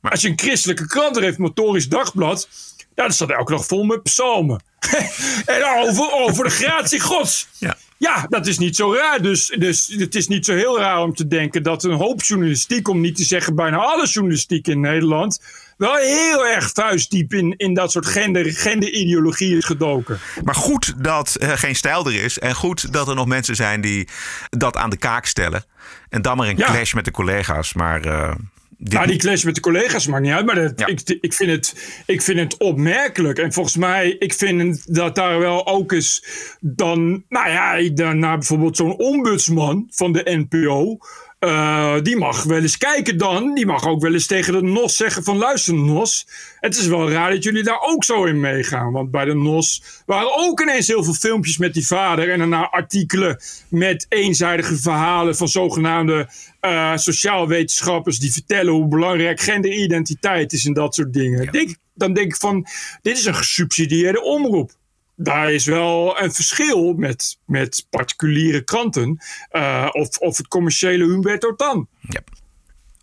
[0.00, 3.66] Maar als je een christelijke krant er heeft, Motorisch Dagblad, ja, dan staat elke dag
[3.66, 4.62] vol met psalmen.
[5.46, 7.48] en over, over de gratie gods.
[7.58, 7.76] Ja.
[7.98, 9.22] Ja, dat is niet zo raar.
[9.22, 12.88] Dus, dus het is niet zo heel raar om te denken dat een hoop journalistiek,
[12.88, 15.40] om niet te zeggen bijna alle journalistiek in Nederland,
[15.78, 20.18] wel heel erg vuistdiep in, in dat soort gender, genderideologie is gedoken.
[20.44, 22.38] Maar goed dat er geen stijl er is.
[22.38, 24.08] En goed dat er nog mensen zijn die
[24.50, 25.64] dat aan de kaak stellen.
[26.08, 26.66] En dan maar een Ja.
[26.66, 27.72] clash met de collega's.
[27.72, 28.34] Maar eh,
[28.78, 30.46] dit Nou, die clash met de collega's maakt niet uit.
[30.46, 30.86] Maar dat, Ja.
[30.86, 31.74] ik, ik, vind het,
[32.06, 33.38] ik vind het opmerkelijk.
[33.38, 36.24] En volgens mij, ik vind dat daar wel ook eens
[36.60, 37.24] dan...
[37.28, 40.98] Nou ja, dan naar bijvoorbeeld zo'n ombudsman van de NPO...
[41.38, 43.54] eh, die mag wel eens kijken dan.
[43.54, 45.36] Die mag ook wel eens tegen de NOS zeggen van...
[45.36, 46.26] Luister NOS,
[46.60, 48.92] het is wel raar dat jullie daar ook zo in meegaan.
[48.92, 52.30] Want bij de NOS waren ook ineens heel veel filmpjes met die vader...
[52.30, 55.36] en daarna artikelen met eenzijdige verhalen...
[55.36, 56.28] van zogenaamde
[56.60, 58.18] eh sociaalwetenschappers...
[58.18, 61.52] die vertellen hoe belangrijk genderidentiteit is en dat soort dingen.
[61.52, 62.66] Denk, dan denk ik van,
[63.02, 64.76] dit is een gesubsidieerde omroep.
[65.20, 69.18] Daar is wel een verschil met, met particuliere kranten
[69.52, 71.88] uh, of, of het commerciële Humberto Tan.
[72.00, 72.20] Ja.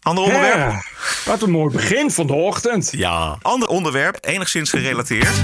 [0.01, 0.56] Ander onderwerp?
[0.56, 0.84] Ja,
[1.25, 2.91] wat een mooi begin van de ochtend.
[2.91, 3.38] Ja.
[3.41, 5.41] Ander onderwerp, enigszins gerelateerd.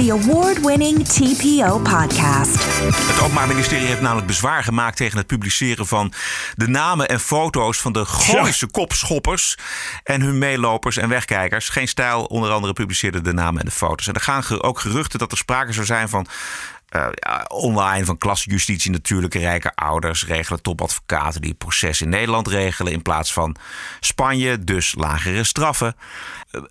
[0.00, 2.64] The award-winning TPO podcast.
[2.92, 6.12] Het Openbaar Ministerie heeft namelijk bezwaar gemaakt tegen het publiceren van
[6.54, 9.56] de namen en foto's van de Gooise kopschoppers
[10.02, 11.68] en hun meelopers en wegkijkers.
[11.68, 14.06] Geen stijl, onder andere publiceerde de namen en de foto's.
[14.06, 16.26] En er gaan ook geruchten dat er sprake zou zijn van
[16.96, 19.34] uh, ja, online van klasjustitie natuurlijk.
[19.34, 22.92] Rijke ouders regelen topadvocaten die het proces in Nederland regelen.
[22.92, 23.56] In plaats van
[24.00, 25.96] Spanje, dus lagere straffen.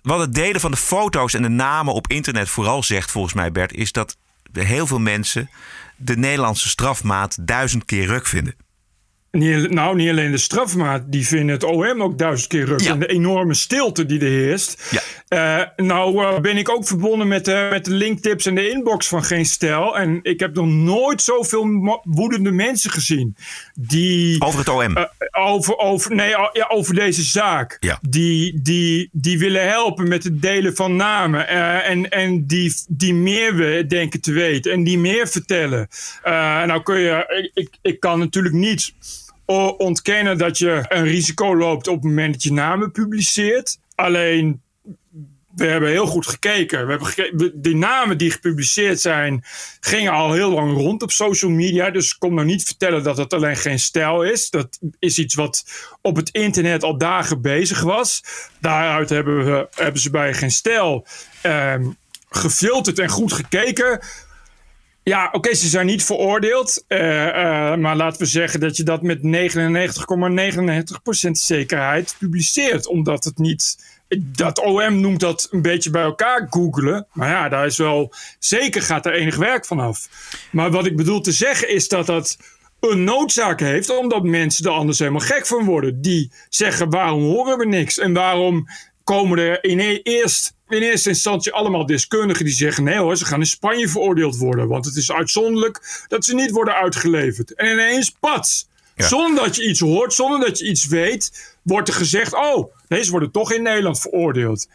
[0.02, 3.52] Wat het delen van de foto's en de namen op internet vooral zegt, volgens mij,
[3.52, 4.16] Bert, is dat
[4.52, 5.50] heel veel mensen
[5.96, 8.54] de Nederlandse strafmaat duizend keer ruk vinden.
[9.30, 12.80] Niet, nou, niet alleen de strafmaat, die vinden het OM ook duizend keer ruk.
[12.80, 14.88] En de enorme stilte die er heerst.
[14.90, 15.00] Ja.
[15.30, 19.08] Uh, nou uh, ben ik ook verbonden met, uh, met de linktips en de inbox
[19.08, 19.98] van Geen Stijl.
[19.98, 23.36] En ik heb nog nooit zoveel woedende mensen gezien.
[23.74, 25.06] Die, over het OM?
[25.30, 27.76] over, over, nee, ja, over deze zaak.
[27.80, 27.98] Ja.
[28.02, 31.48] Die, die, die willen helpen met het delen van namen.
[31.84, 34.72] en en die, die meer denken te weten.
[34.72, 35.88] En die meer vertellen.
[36.66, 38.92] nou kun je, ik, ik kan natuurlijk niet
[39.58, 43.78] ontkennen dat je een risico loopt op het moment dat je namen publiceert.
[43.94, 44.62] Alleen,
[45.54, 46.86] we hebben heel goed gekeken.
[46.86, 49.44] We hebben de namen die gepubliceerd zijn,
[49.80, 51.90] gingen al heel lang rond op social media.
[51.90, 54.50] Dus kom nou niet vertellen dat het alleen geen stijl is.
[54.50, 55.64] Dat is iets wat
[56.02, 58.22] op het internet al dagen bezig was.
[58.60, 61.06] Daaruit hebben, we, hebben ze bij geen stijl
[61.42, 61.74] eh,
[62.30, 64.00] gefilterd en goed gekeken
[65.02, 66.84] ja, oké, ze zijn niet veroordeeld.
[66.88, 69.28] Uh, uh, maar laten we zeggen dat je dat met 99,99%
[71.30, 72.86] zekerheid publiceert.
[72.86, 73.78] Omdat het niet.
[74.18, 77.06] Dat OM noemt dat een beetje bij elkaar googelen.
[77.12, 78.12] Maar ja, daar is wel.
[78.38, 80.08] Zeker gaat er enig werk van af.
[80.52, 82.38] Maar wat ik bedoel te zeggen is dat dat
[82.80, 86.00] een noodzaak heeft, omdat mensen er anders helemaal gek van worden.
[86.00, 87.98] Die zeggen: waarom horen we niks?
[87.98, 88.66] En waarom
[89.10, 93.24] komen er in e-, eerst in eerste instantie allemaal deskundigen die zeggen: nee hoor, ze
[93.24, 94.68] gaan in Spanje veroordeeld worden.
[94.68, 97.54] Want het is uitzonderlijk dat ze niet worden uitgeleverd.
[97.54, 98.68] En ineens, pats.
[98.96, 103.04] Zonder dat je iets hoort, zonder dat je iets weet, wordt er gezegd: oh, nee,
[103.04, 104.66] ze worden toch in Nederland veroordeeld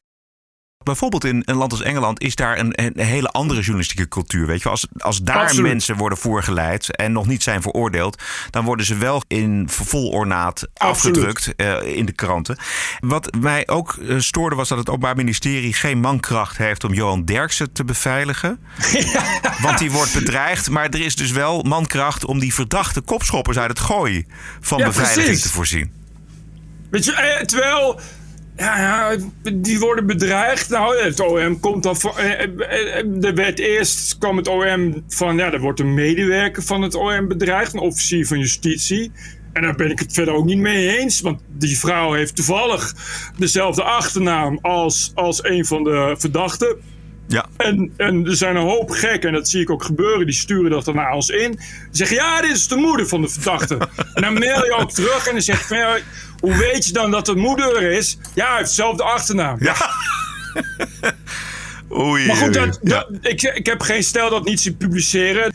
[0.86, 4.48] bijvoorbeeld in een land als Engeland is daar een, een hele andere journalistieke cultuur.
[4.48, 8.86] Weet je, als, als daar mensen worden voorgeleid en nog niet zijn veroordeeld, dan worden
[8.86, 12.58] ze wel in vol ornaat afgedrukt uh, in de kranten.
[13.00, 17.26] Wat mij ook uh, stoorde was dat het Openbaar Ministerie geen mankracht heeft om Johan
[17.26, 18.60] Derksen te beveiligen.
[19.16, 19.42] Ja.
[19.62, 20.70] Want die wordt bedreigd.
[20.70, 24.28] Maar er is dus wel mankracht om die verdachte kopschoppers uit het gooien
[24.60, 25.42] van ja, beveiliging precies.
[25.42, 25.92] te voorzien.
[26.90, 28.00] Weet je, eh, terwijl
[28.58, 29.16] ja,
[29.54, 30.70] die worden bedreigd.
[30.70, 32.18] Nou, het OM komt dan van.
[33.22, 35.38] Er werd eerst kwam het OM van.
[35.38, 39.12] Ja, er wordt een medewerker van het OM bedreigd, een officier van justitie.
[39.54, 41.22] En daar ben ik het verder ook niet mee eens.
[41.22, 42.96] Want die vrouw heeft toevallig
[43.38, 46.78] dezelfde achternaam als, als een van de verdachten.
[47.28, 47.46] Ja.
[47.58, 50.72] En, en er zijn een hoop gekken, en dat zie ik ook gebeuren, die sturen
[50.72, 51.52] dat dan naar ons in.
[51.52, 51.60] Die
[51.92, 53.78] zeggen, ja, dit is de moeder van de verdachte.
[54.14, 55.98] en dan mail je ook terug en dan zeg je, ja,
[56.40, 58.18] hoe weet je dan dat het moeder is?
[58.34, 59.58] Ja, hij heeft dezelfde achternaam.
[59.60, 59.76] Ja.
[61.92, 65.54] Oei, maar goed, dat, dat, ik, ik heb geen stel dat niet zien publiceren.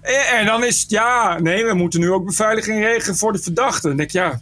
[0.00, 3.38] En, en, dan is het, ja, nee, we moeten nu ook beveiliging regelen voor de
[3.38, 3.88] verdachte.
[3.88, 4.40] Dan denk ik, ja,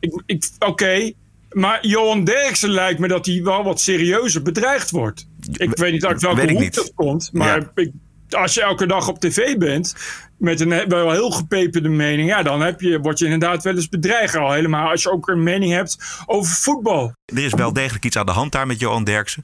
[0.00, 1.12] ik, ik, oké.
[1.50, 5.26] Maar Johan Derksen lijkt me dat hij wel wat serieuzer bedreigd wordt.
[5.52, 7.30] Ik weet niet uit welke hoek dat komt.
[7.32, 7.90] Maar ik,
[8.30, 9.94] als je elke dag op tv bent
[10.38, 13.88] met een wel heel gepeperde mening, ja, dan heb je, word je inderdaad wel eens
[13.88, 14.36] bedreigd.
[14.36, 17.12] Al helemaal als je ook een mening hebt over voetbal.
[17.24, 19.42] Er is wel degelijk iets aan de hand daar met Johan Derksen.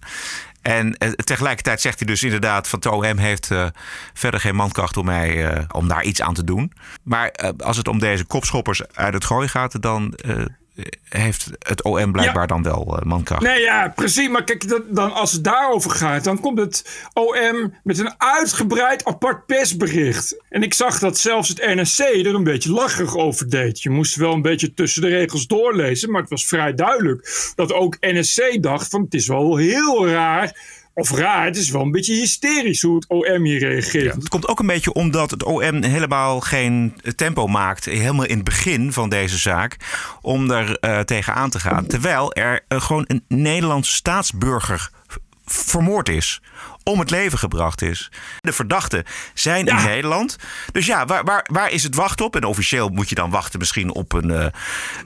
[0.63, 3.67] En eh, tegelijkertijd zegt hij dus inderdaad van het OM heeft uh,
[4.15, 6.73] verder geen mankracht om, mij, uh, om daar iets aan te doen.
[7.03, 10.15] Maar als het om deze kopschoppers uit het gooi gaat, dan
[11.09, 13.43] heeft het OM blijkbaar dan wel uh, mankracht.
[13.43, 14.29] Nee, ja, precies.
[14.29, 19.05] Maar kijk, dat, dan, als het daarover gaat, dan komt het OM met een uitgebreid
[19.05, 20.37] apart persbericht.
[20.49, 23.83] En ik zag dat zelfs het NRC er een beetje lacherig over deed.
[23.83, 27.73] Je moest wel een beetje tussen de regels doorlezen, maar het was vrij duidelijk dat
[27.73, 31.91] ook NRC dacht van het is wel heel raar of raar, het is wel een
[31.91, 34.15] beetje hysterisch hoe het OM hier reageert.
[34.15, 38.45] het komt ook een beetje omdat het OM helemaal geen tempo maakt, helemaal in het
[38.45, 39.77] begin van deze zaak,
[40.21, 41.87] om er uh, tegenaan te gaan.
[41.87, 44.91] Terwijl er uh, gewoon een Nederlandse staatsburger
[45.45, 46.41] vermoord is
[46.91, 48.11] om het leven gebracht is.
[48.41, 50.37] De verdachten zijn in Nederland.
[50.73, 52.37] Dus ja, waar, waar, waar is het wacht op?
[52.37, 54.31] En officieel moet je dan wachten misschien op een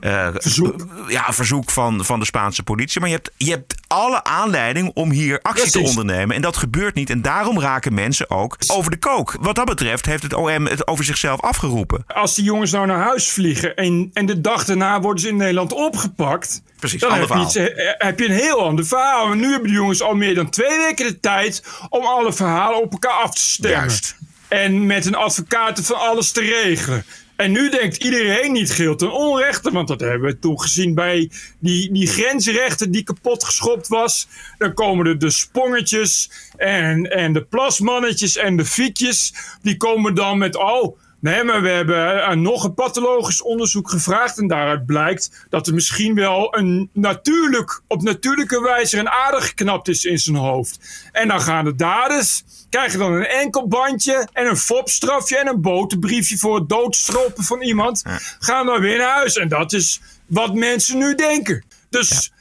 [0.00, 3.00] uh, verzoek, ja, een verzoek van, van de Spaanse politie.
[3.00, 6.36] Maar je hebt, je hebt alle aanleiding om hier actie te ondernemen.
[6.36, 7.10] En dat gebeurt niet.
[7.10, 9.36] En daarom raken mensen ook over de kook.
[9.40, 12.04] Wat dat betreft heeft het OM het over zichzelf afgeroepen.
[12.06, 15.36] Als die jongens nou naar huis vliegen en, en de dag daarna worden ze in
[15.36, 16.62] Nederland opgepakt.
[16.78, 17.54] Precies, dan heb je, iets,
[17.98, 19.26] heb je, een heel ander verhaal.
[19.26, 22.82] Maar nu hebben de jongens al meer dan twee weken de tijd om alle verhalen
[22.82, 23.80] op elkaar af te stemmen.
[23.80, 24.16] Juist.
[24.48, 27.04] En met een advocaat van alles te regelen.
[27.40, 29.70] En nu denkt iedereen niet geel ten onrechte.
[29.70, 34.28] Want dat hebben we toen gezien bij die, die grensrechten die kapot geschopt was.
[34.58, 39.34] Dan komen er de spongetjes en, en de plasmannetjes en de fietjes.
[39.62, 44.38] Die komen dan met, oh, Nee, maar we hebben uh, nog een pathologisch onderzoek gevraagd.
[44.38, 49.88] En daaruit blijkt dat er misschien wel een natuurlijk, op natuurlijke wijze een ader geknapt
[49.88, 50.78] is in zijn hoofd.
[51.12, 55.60] En dan gaan de daders, krijgen dan een enkel bandje en een fopstrafje en een
[55.60, 58.02] boterbriefje voor het doodstropen van iemand.
[58.38, 59.36] Gaan dan weer naar huis.
[59.36, 61.64] En dat is wat mensen nu denken.
[61.90, 62.32] Dus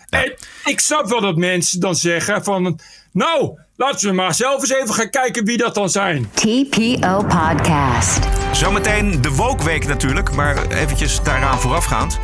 [0.65, 2.79] ik snap wel dat mensen dan zeggen van,
[3.11, 6.29] nou, laten we maar zelf eens even gaan kijken wie dat dan zijn.
[6.33, 8.19] TPO Podcast.
[8.51, 12.19] Zometeen de Wookweek natuurlijk, maar eventjes daaraan voorafgaand.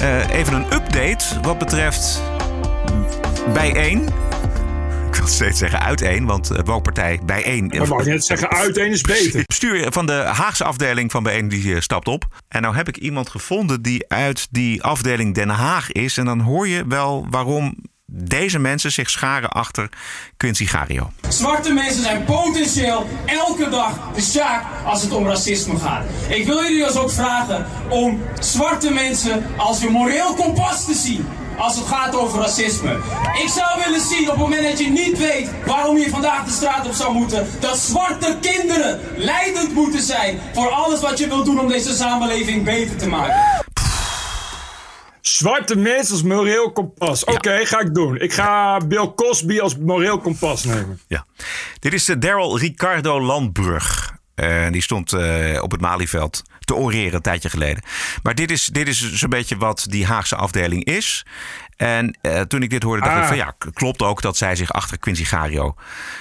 [0.00, 2.22] Uh, even een update wat betreft
[3.52, 4.08] bijeen.
[5.08, 7.72] Ik wil steeds zeggen uiteen, want de Wookpartij bijeen.
[7.76, 9.42] Maar mag je net zeggen uiteen is beter.
[9.46, 12.24] Bestuur van de Haagse afdeling van bijeen die stapt op.
[12.48, 16.16] En nou heb ik iemand gevonden die uit die afdeling Den Haag is.
[16.16, 17.74] En dan hoor je wel waarom
[18.14, 19.88] deze mensen zich scharen achter
[20.36, 21.10] Quincy Gario.
[21.28, 26.04] Zwarte mensen zijn potentieel elke dag de zaak als het om racisme gaat.
[26.28, 31.28] Ik wil jullie dus ook vragen om zwarte mensen als een moreel kompas te zien.
[31.58, 32.98] Als het gaat over racisme.
[33.42, 36.50] Ik zou willen zien op het moment dat je niet weet waarom je vandaag de
[36.50, 37.46] straat op zou moeten.
[37.60, 42.64] Dat zwarte kinderen leidend moeten zijn voor alles wat je wilt doen om deze samenleving
[42.64, 43.62] beter te maken.
[45.22, 47.24] Zwarte mensen als moreel kompas.
[47.24, 48.16] Oké, ga ik doen.
[48.18, 51.00] Ik ga Bill Cosby als moreel kompas nemen.
[51.06, 51.26] Ja.
[51.78, 54.16] Dit is de Daryl Ricardo Landbrug.
[54.36, 57.82] Uh, die stond uh, op het Malieveld te oreren een tijdje geleden.
[58.22, 61.26] Maar dit is, dit is zo'n beetje wat die Haagse afdeling is.
[61.76, 63.22] En uh, toen ik dit hoorde, dacht ah.
[63.22, 65.74] ik van ja, klopt ook dat zij zich achter Quincy Gario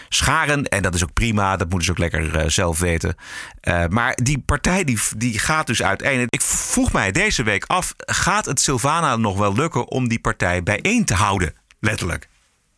[0.10, 0.66] scharen.
[0.66, 3.16] En dat is ook prima, dat moeten ze ook lekker uh, zelf weten.
[3.64, 6.26] Uh, maar die partij die, die gaat dus uiteen.
[6.30, 10.64] Ik vroeg mij deze week af, gaat het Silvana nog wel lukken om die partij
[10.64, 11.54] bijeen te houden?
[11.80, 12.30] Letterlijk.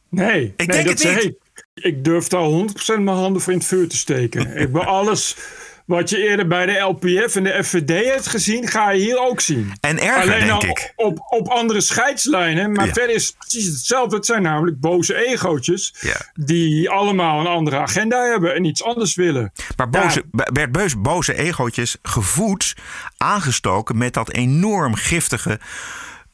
[0.09, 1.35] Nee, ik nee, denk het niet.
[1.73, 4.57] Ik durf daar 100% mijn handen voor in het vuur te steken.
[4.57, 5.37] ik ben alles
[5.85, 9.41] wat je eerder bij de LPF en de FVD hebt gezien, ga je hier ook
[9.41, 9.73] zien.
[9.79, 10.93] En erger, Alleen denk op, ik.
[10.95, 12.71] Op, op andere scheidslijnen.
[12.71, 12.93] Maar Ja.
[12.93, 14.15] verder is het precies hetzelfde.
[14.15, 15.93] Het zijn namelijk boze egootjes.
[16.33, 19.51] Die allemaal een andere agenda hebben en iets anders willen.
[19.77, 22.75] Maar boze, werd boze, boze egootjes gevoed,
[23.17, 25.59] aangestoken met dat enorm giftige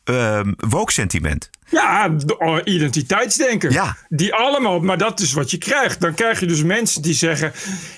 [0.09, 1.49] ehm woke-sentiment.
[1.69, 3.71] Ja, oh, identiteitsdenker.
[3.71, 3.97] Ja.
[4.09, 6.01] Die allemaal, maar dat is wat je krijgt.
[6.01, 7.51] Dan krijg je dus mensen die zeggen: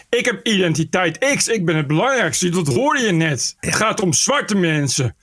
[0.09, 2.49] Ik heb identiteit X, ik ben het belangrijkste.
[2.49, 3.55] Dat hoorde je net.
[3.59, 5.15] Het gaat om zwarte mensen.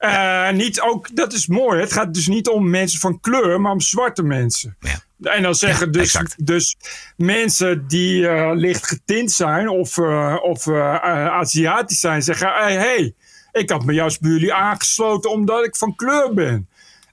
[0.00, 1.80] Eh, niet ook, dat is mooi.
[1.80, 4.76] Het gaat dus niet om mensen van kleur, maar om zwarte mensen.
[5.22, 6.76] En dan zeggen dus, dus
[7.16, 13.14] mensen die eh, licht getint zijn of, eh, of Aziatisch zijn, zeggen: hey, hey,
[13.52, 16.68] ik had me juist bij jullie aangesloten omdat ik van kleur ben.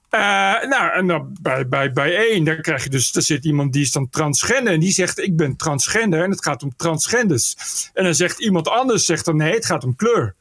[0.10, 0.22] Eh,
[0.70, 3.82] nou, en dan bij, bij, bij één, dan krijg je dus, er zit iemand die
[3.82, 7.56] is dan transgender en die zegt: Ik ben transgender en het gaat om transgenders.
[7.94, 10.36] En dan zegt iemand anders: zegt dan nee, het gaat om kleur.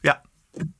[0.00, 0.22] Ja.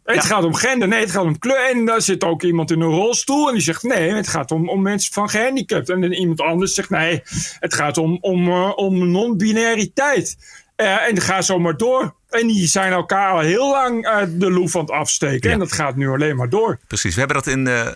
[0.04, 1.70] Het gaat om gender, nee, het gaat om kleur.
[1.70, 4.68] En daar zit ook iemand in een rolstoel en die zegt: nee, het gaat om,
[4.68, 5.88] om mensen van gehandicapt.
[5.88, 7.22] En dan iemand anders zegt: nee,
[7.60, 10.36] het gaat om, om, eh, om non-binariteit.
[10.78, 12.14] Eh, en ga zo maar door.
[12.30, 15.50] En die zijn elkaar al heel lang eh, de loef aan het afsteken.
[15.50, 16.78] En dat gaat nu alleen maar door.
[16.86, 17.14] Precies.
[17.14, 17.86] We hebben dat in eh,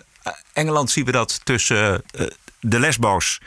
[0.53, 2.25] Engeland zien we dat tussen eh,
[2.59, 3.39] de lesbo's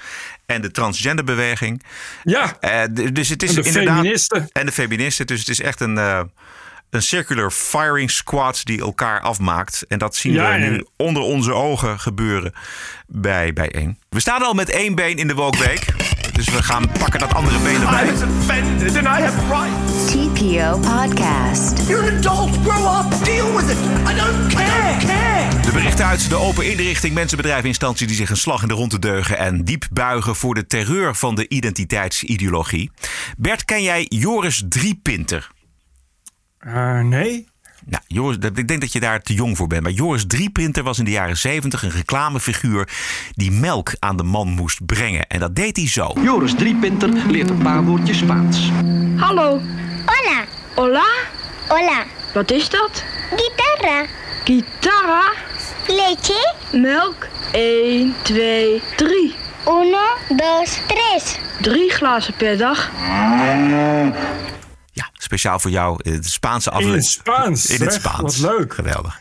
[0.46, 1.82] en de transgenderbeweging.
[2.22, 2.56] Ja.
[2.60, 4.48] Eh, dus het is En de inderdaad feministen.
[4.52, 5.26] en de feministen.
[5.26, 6.20] Dus het is echt een eh,
[6.90, 9.84] een circular firing squad die elkaar afmaakt.
[9.88, 12.52] En dat zien Ja, we en- nu onder onze ogen gebeuren
[13.06, 13.98] bij, bij één.
[14.08, 15.86] We staan al met één been in de Wookweek.
[16.32, 18.08] Dus we gaan pakken dat andere been erbij.
[18.38, 20.10] offended and I have rights.
[20.12, 21.88] TPO Podcast.
[21.88, 22.56] You're an adult.
[22.66, 23.24] Grow up.
[23.24, 23.76] Deal with it.
[24.10, 24.96] I don't care.
[25.06, 25.60] care.
[25.62, 28.74] De berichten uit de open inrichting, mensen, bedrijven, instantie die zich een slag in de
[28.74, 32.90] ronde deugen en diep buigen voor de terreur van de identiteitsideologie.
[33.38, 35.50] Bert, ken jij Joris Driepinter?
[36.66, 37.48] Eh, nee.
[37.84, 39.82] Nou, Joris, ik denk dat je daar te jong voor bent.
[39.82, 42.88] Maar Joris Drieprinter was in de jaren 70 een reclamefiguur
[43.30, 45.26] die melk aan de man moest brengen.
[45.26, 46.12] En dat deed hij zo.
[46.22, 48.70] Joris Driepinter leert een paar woordjes Spaans.
[49.16, 49.60] Hallo.
[50.06, 50.44] Hola.
[50.74, 51.06] Hola?
[51.68, 52.04] Hola.
[52.34, 53.04] Wat is dat?
[53.30, 54.06] Guitarra.
[54.44, 55.32] Guitarra?
[55.86, 56.54] Leche.
[56.72, 57.26] Melk?
[57.52, 59.34] 1, 2, 3.
[59.68, 61.38] Uno, dos, tres.
[61.60, 62.90] Drie glazen per dag.
[64.96, 67.04] Ja, speciaal voor jou in het Spaanse In aflevering.
[67.04, 67.66] het Spaans.
[67.78, 67.92] In het.
[67.92, 68.38] Spaans.
[68.38, 68.74] Wat leuk.
[68.74, 69.18] Geweldig.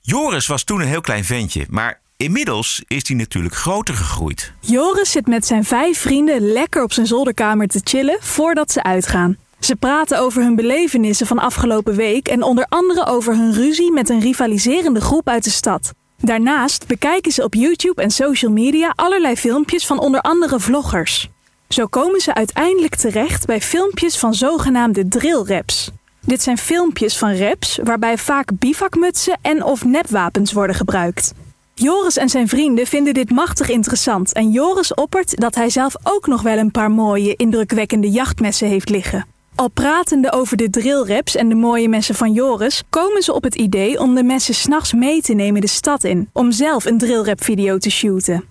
[0.00, 4.52] Joris was toen een heel klein ventje, maar inmiddels is hij natuurlijk groter gegroeid.
[4.60, 9.36] Joris zit met zijn vijf vrienden lekker op zijn zolderkamer te chillen voordat ze uitgaan.
[9.60, 14.08] Ze praten over hun belevenissen van afgelopen week en onder andere over hun ruzie met
[14.08, 15.92] een rivaliserende groep uit de stad.
[16.18, 21.28] Daarnaast bekijken ze op YouTube en social media allerlei filmpjes van onder andere vloggers.
[21.68, 25.90] Zo komen ze uiteindelijk terecht bij filmpjes van zogenaamde drillraps.
[26.20, 31.32] Dit zijn filmpjes van raps waarbij vaak bivakmutsen en of nepwapens worden gebruikt.
[31.74, 36.26] Joris en zijn vrienden vinden dit machtig interessant en Joris oppert dat hij zelf ook
[36.26, 39.26] nog wel een paar mooie, indrukwekkende jachtmessen heeft liggen.
[39.54, 43.54] Al pratende over de drillraps en de mooie messen van Joris, komen ze op het
[43.54, 47.44] idee om de messen s'nachts mee te nemen de stad in, om zelf een drillrap
[47.44, 48.44] video te shooten.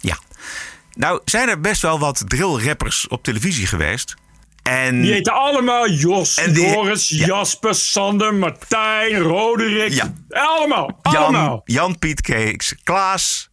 [0.00, 0.18] Ja.
[0.94, 4.14] Nou, zijn er best wel wat drillrappers op televisie geweest.
[4.62, 7.26] En Die heten allemaal Jos, En die- Joris, ja.
[7.26, 9.92] Jasper, Sander, Martijn, Roderick.
[9.92, 10.12] Ja.
[10.30, 11.62] Allemaal, allemaal.
[11.64, 13.50] Jan, Jan Piet Kees, Klaas.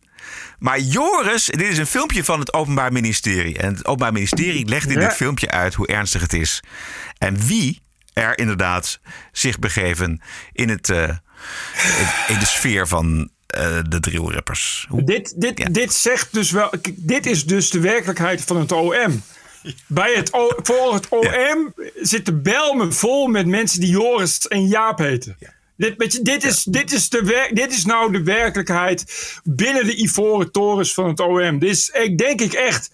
[0.59, 3.57] Maar Joris, dit is een filmpje van het Openbaar Ministerie.
[3.57, 5.07] En het Openbaar Ministerie legt in Ja.
[5.07, 6.63] dit filmpje uit hoe ernstig het is.
[7.17, 7.81] En wie
[8.13, 8.99] er inderdaad
[9.31, 10.21] zich begeven
[10.51, 11.09] in, het, eh,
[12.27, 14.85] in de sfeer van eh, de drillrappers.
[14.89, 15.65] Hoe- Dit, dit, Ja.
[15.69, 16.71] dit zegt dus wel.
[16.95, 19.23] Dit is dus de werkelijkheid van het OM.
[19.87, 24.97] Bij het o, voor het OM zitten Belmen vol met mensen die Joris en Jaap
[24.97, 25.37] heten.
[25.77, 29.05] Dit, weet je, dit, is, dit, is de wer, dit is nou de werkelijkheid
[29.43, 31.59] binnen de ivoren torens van het OM.
[31.59, 32.89] Dit is, ik denk ik echt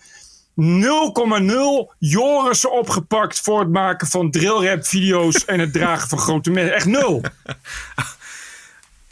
[0.55, 6.75] 0,0 Joris opgepakt voor het maken van drillrap video's en het dragen van grote mensen.
[6.75, 7.21] Echt nul.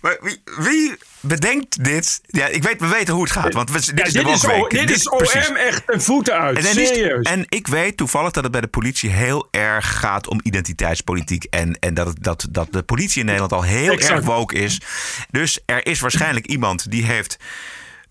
[0.02, 2.22] Maar wie, wie bedenkt dit?
[2.26, 3.54] Ja, ik weet, we weten hoe het gaat.
[3.54, 5.50] Want we, dit Ja, is dit is, o, dit Dit- is precies.
[5.50, 6.58] OM echt een voeten uit.
[6.58, 7.26] En, Serieus.
[7.26, 11.44] en ik weet toevallig dat het bij de politie heel erg gaat om identiteitspolitiek.
[11.44, 14.14] En, en dat, het- dat, dat de politie in Nederland al heel Exact.
[14.14, 14.82] erg woke is.
[15.30, 17.38] Dus er is waarschijnlijk iemand die heeft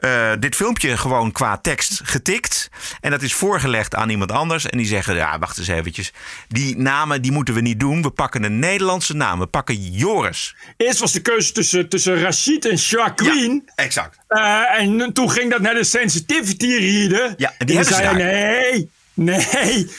[0.01, 2.69] eh, dit filmpje gewoon qua tekst getikt.
[3.01, 4.67] En dat is voorgelegd aan iemand anders.
[4.67, 6.13] En die zeggen, ja, wacht eens eventjes.
[6.49, 8.03] Die namen die moeten we niet doen.
[8.03, 9.39] We pakken een Nederlandse naam.
[9.39, 10.57] We pakken Joris.
[10.77, 13.63] Eerst was de keuze tussen, tussen Rashid en Jacqueline.
[13.75, 14.19] exact.
[14.29, 17.35] Eh, en toen ging dat naar de sensitivity reader.
[17.37, 19.91] Ja, en die ze zei nee, nee,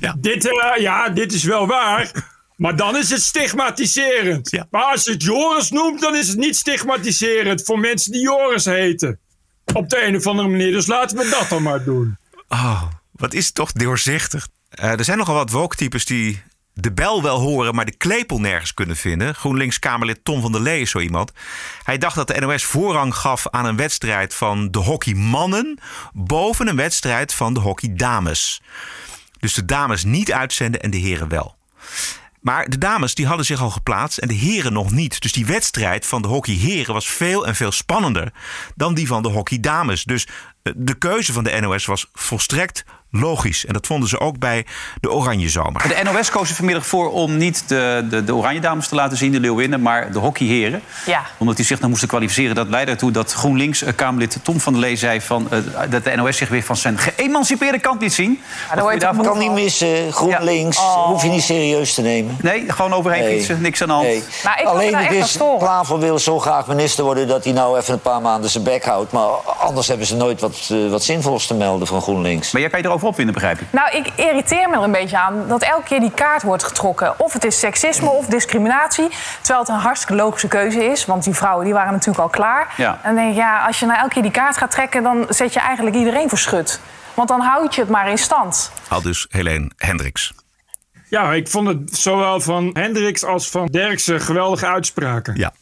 [0.00, 0.16] Ja.
[0.18, 2.34] Dit, eh, ja, dit is wel waar.
[2.56, 4.50] Maar dan is het stigmatiserend.
[4.50, 4.66] Ja.
[4.70, 8.64] Maar als je het Joris noemt, dan is het niet stigmatiserend voor mensen die Joris
[8.64, 9.18] heten.
[9.80, 10.72] Op de een of andere manier.
[10.72, 12.16] Dus laten we dat dan maar doen.
[12.48, 14.48] Oh, wat is toch doorzichtig.
[14.68, 18.74] Eh, er zijn nogal wat woke-types die de bel wel horen, maar de klepel nergens
[18.74, 19.34] kunnen vinden.
[19.34, 21.32] GroenLinks-Kamerlid Tom van der Lee is zo iemand.
[21.82, 25.78] Hij dacht dat de NOS voorrang gaf aan een wedstrijd van de hockeymannen
[26.12, 28.62] boven een wedstrijd van de hockeydames.
[29.38, 31.56] Dus de dames niet uitzenden en de heren wel.
[32.46, 35.20] Maar de dames die hadden zich al geplaatst en de heren nog niet.
[35.20, 38.32] Dus die wedstrijd van de hockeyheren was veel en veel spannender
[38.74, 40.04] dan die van de hockeydames.
[40.04, 40.26] Dus
[40.62, 42.84] eh, de keuze van de NOS was volstrekt
[43.20, 43.66] logisch.
[43.66, 44.66] En dat vonden ze ook bij
[45.00, 45.82] de Oranje Zomer.
[45.88, 49.16] De NOS koos er vanmiddag voor om niet de, de, de Oranje Dames te laten
[49.16, 50.80] zien, de Leeuwinnen, maar de hockeyheren.
[51.06, 51.22] Ja.
[51.36, 52.54] Omdat die zich dan moesten kwalificeren.
[52.54, 55.58] Dat leidde ertoe dat GroenLinks-Kamerlid Tom van der Lee zei van, eh,
[55.90, 58.40] dat de NOS zich weer van zijn geëmancipeerde kant liet zien.
[58.74, 60.12] daar word je toch Kan niet missen.
[60.12, 60.78] GroenLinks.
[61.06, 62.36] Hoef je niet serieus te nemen.
[62.42, 63.36] Nee, gewoon overheen Nee.
[63.36, 64.06] fietsen, niks aan de hand.
[64.06, 64.22] Nee.
[64.44, 65.36] Maar ik Alleen het nou is.
[65.58, 68.84] Klaver wil zo graag minister worden dat hij nou even een paar maanden zijn bek
[68.84, 69.12] houdt.
[69.12, 72.50] Maar anders hebben ze nooit wat, eh, wat zinvols te melden van GroenLinks.
[72.52, 73.66] Maar jij kan je erover opwinden, begrijp ik.
[73.70, 77.20] Nou, ik irriteer me er een beetje aan dat elke keer die kaart wordt getrokken.
[77.20, 79.08] Of het is seksisme of discriminatie.
[79.40, 81.04] Terwijl het een hartstikke logische keuze is.
[81.04, 82.74] Want die vrouwen die waren natuurlijk al klaar.
[82.76, 82.98] Ja.
[83.02, 85.02] En dan denk ik, ja, als je nou elke keer die kaart gaat trekken...
[85.02, 86.80] dan zet je eigenlijk iedereen voor schut.
[87.14, 88.70] Want dan houd je het maar in stand.
[88.88, 90.32] Al dus Helene Hendricks.
[91.08, 95.36] Ja, ik vond het zowel van Hendricks als van Derksen geweldige uitspraken.
[95.36, 95.54] Ja.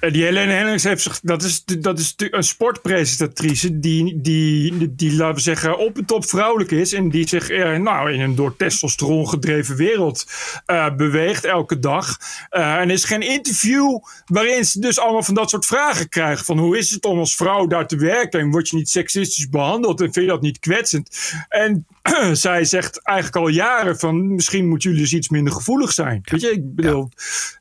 [0.00, 5.16] Eh, Die Helene Hendricks heeft zich, dat is, dat is een sportpresentatrice die, die, die,
[5.16, 6.92] laten we zeggen, op en top vrouwelijk is.
[6.92, 10.26] En die zich eh, nou, in een door testosteron gedreven wereld
[10.66, 12.16] eh, beweegt elke dag.
[12.50, 16.44] En er is geen interview waarin ze dus allemaal van dat soort vragen krijgen.
[16.44, 18.40] Van hoe is het om als vrouw daar te werken?
[18.40, 20.00] En word je niet seksistisch behandeld?
[20.00, 21.34] En vind je dat niet kwetsend?
[21.48, 21.86] En
[22.32, 26.20] zij zegt eigenlijk al jaren van misschien moeten jullie dus iets minder gevoelig zijn.
[26.24, 27.10] Weet je, ik bedoel,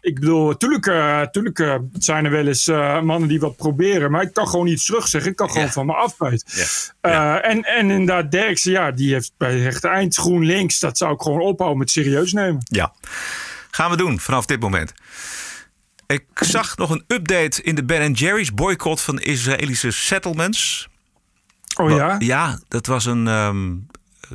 [0.02, 4.12] ik bedoel natuurlijk, eh, natuurlijk eh, zijn er wel eens eh, mannen die wat proberen,
[4.12, 5.32] maar ik kan gewoon iets terugzeggen.
[5.32, 6.48] Ik kan gewoon van me afbijten.
[7.02, 11.42] En, en inderdaad, Derksen, ja, die heeft bij het eind GroenLinks, dat zou ik gewoon
[11.42, 12.62] ophouden met serieus nemen.
[12.64, 12.94] Ja,
[13.72, 14.94] gaan we doen vanaf dit moment.
[16.08, 20.90] Ik zag nog een update in de Ben Jerry's boycott van Israëlische settlements.
[21.76, 22.16] Oh ja?
[22.20, 23.28] Ja, dat was een.
[23.28, 23.74] ehm,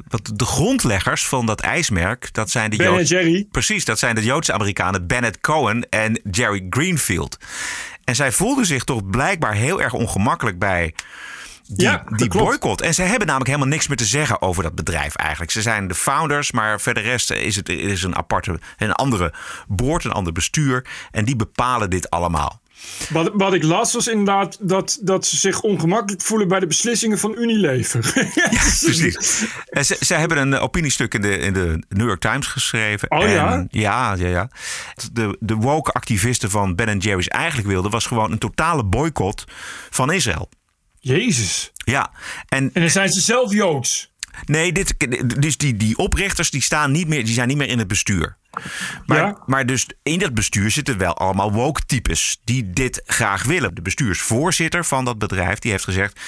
[0.08, 3.46] wat de grondleggers van dat ijsmerk, dat zijn de Ben Joods- Jerry.
[3.50, 7.38] Precies, dat zijn de Joodse Amerikanen Bennett Cohen en Jerry Greenfield.
[8.04, 10.94] En zij voelden zich toch blijkbaar heel erg ongemakkelijk bij
[11.68, 12.80] die, Ja, die boycott.
[12.80, 15.50] En zij hebben namelijk helemaal niks meer te zeggen over dat bedrijf eigenlijk.
[15.50, 19.32] Ze zijn de founders, maar verder rest is het is een aparte, een andere
[19.68, 20.86] board, een ander bestuur.
[21.10, 22.60] En die bepalen dit allemaal.
[23.10, 27.18] Wat, wat ik las was inderdaad dat, dat ze zich ongemakkelijk voelen bij de beslissingen
[27.18, 28.12] van Unilever.
[28.80, 29.44] Precies.
[29.68, 33.10] En ze, ze hebben een opiniestuk in de, in de New York Times geschreven.
[33.10, 33.66] Oh en, ja?
[33.68, 34.50] Ja, ja, ja.
[35.12, 37.90] De, de woke activisten van Ben Jerry's eigenlijk wilden...
[37.90, 39.44] was gewoon een totale boycott
[39.90, 40.48] van Israël.
[40.98, 41.72] Jezus.
[41.76, 42.10] Ja.
[42.48, 44.14] En, en dan zijn ze zelf Joods.
[44.44, 44.94] Nee, dit,
[45.40, 48.36] dus die, die oprichters die staan niet meer, die zijn niet meer in het bestuur.
[49.06, 53.74] Maar, maar dus in dat bestuur zitten wel allemaal woke types die dit graag willen.
[53.74, 56.20] De bestuursvoorzitter van dat bedrijf die heeft gezegd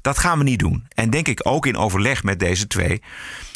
[0.00, 0.86] dat gaan we niet doen.
[0.94, 3.02] En denk ik ook in overleg met deze twee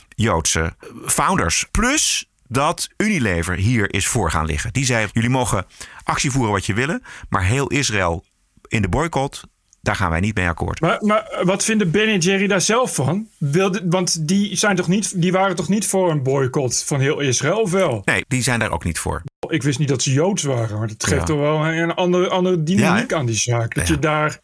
[0.08, 1.66] Joodse founders.
[1.70, 4.72] Plus dat Unilever hier is voor gaan liggen.
[4.72, 5.66] Die zei jullie mogen
[6.02, 8.24] actie voeren wat je willen, maar heel Israël
[8.68, 9.42] in de boycott
[9.86, 10.80] daar gaan wij niet mee akkoord.
[10.80, 13.28] Maar, maar wat vinden Ben en Jerry daar zelf van?
[13.38, 17.20] Wilde, want die, zijn toch niet, die waren toch niet voor een boycott van heel
[17.20, 18.02] Israël, of wel?
[18.04, 19.22] Nee, die zijn daar ook niet voor.
[19.48, 21.24] Ik wist niet dat ze Joods waren, maar dat geeft Ja.
[21.26, 23.74] toch wel een andere, andere dynamiek Ja, aan die zaak.
[23.74, 23.94] Dat Ja.
[23.94, 24.40] je daar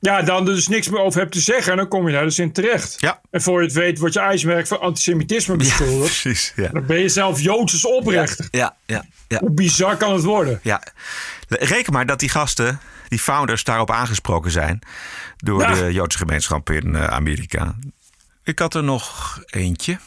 [0.00, 0.22] ja.
[0.22, 2.52] dan dus niks meer over hebt te zeggen en dan kom je daar dus in
[2.52, 2.94] terecht.
[2.98, 3.20] Ja.
[3.30, 6.20] En voor je het weet wordt je ijsmerk van antisemitisme beschuldigd.
[6.20, 6.68] Precies, ja.
[6.68, 8.48] Dan ben je zelf Joods als oprichter.
[8.50, 9.38] Ja, ja, ja.
[9.38, 10.60] Hoe bizar kan het worden?
[10.62, 10.82] Ja,
[11.48, 12.80] reken maar dat die gasten,
[13.10, 14.78] die founders, daarop aangesproken zijn
[15.36, 15.74] door Ja.
[15.74, 17.74] de Joodse gemeenschap in eh, Amerika.
[18.42, 19.98] Ik had er nog eentje.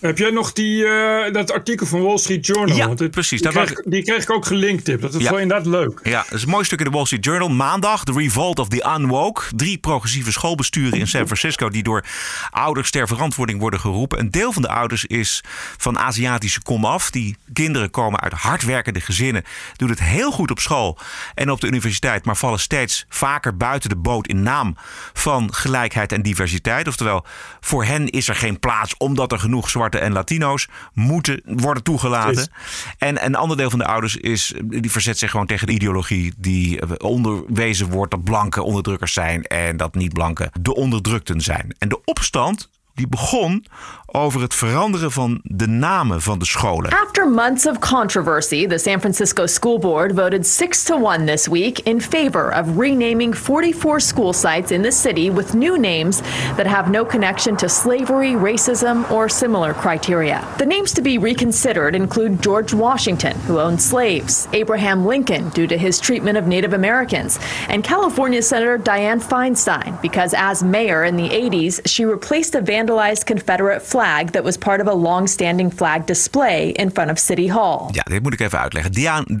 [0.00, 2.76] Heb jij nog die, eh, dat artikel van Wall Street Journal?
[2.76, 5.00] Ja, Want dit- precies, Die kreeg, die kreeg ik ook gelinkt, Tip.
[5.00, 5.30] Dat is Ja.
[5.30, 6.00] wel inderdaad leuk.
[6.02, 7.48] Ja, dat is een mooi stuk in de Wall Street Journal.
[7.48, 9.42] Maandag, The Revolt of the Unwoke.
[9.56, 11.68] Drie progressieve schoolbesturen in San Francisco...
[11.68, 12.04] die door
[12.50, 14.18] ouders ter verantwoording worden geroepen.
[14.18, 15.40] Een deel van de ouders is
[15.76, 17.10] van Aziatische komaf.
[17.10, 19.42] Die kinderen komen uit hardwerkende gezinnen.
[19.76, 20.98] Doen het heel goed op school
[21.34, 22.24] en op de universiteit...
[22.24, 24.76] maar vallen steeds vaker buiten de boot in naam
[25.12, 26.88] van gelijkheid en diversiteit.
[26.88, 27.24] Oftewel,
[27.60, 28.94] voor hen is er geen plaats...
[28.98, 32.50] omdat er genoeg zwarte en Latino's moeten worden toegelaten.
[32.98, 36.32] En een ander deel van de ouders is, die verzet zich gewoon tegen de ideologie
[36.36, 41.74] die eh, onderwezen wordt dat blanke onderdrukkers zijn en dat niet blanke de onderdrukten zijn.
[41.78, 43.64] En de opstand die begon
[44.12, 46.90] over het veranderen van de namen van de scholen.
[46.90, 51.78] After months of controversy, the San Francisco School Board voted 6 to 1 this week
[51.78, 56.20] in favor of renaming 44 school sites in the city with new names
[56.56, 60.44] that have no connection to slavery, racism, or similar criteria.
[60.58, 65.78] The names to be reconsidered include George Washington, who owned slaves, Abraham Lincoln, due to
[65.78, 67.38] his treatment of Native Americans,
[67.68, 73.24] and California Senator Dianne Feinstein, because as mayor in the 80s, she replaced a vandalized
[73.24, 77.88] Confederate flag that was part of a long-standing flag display in front of City Hall.
[77.92, 78.92] Ja, dit moet ik even uitleggen.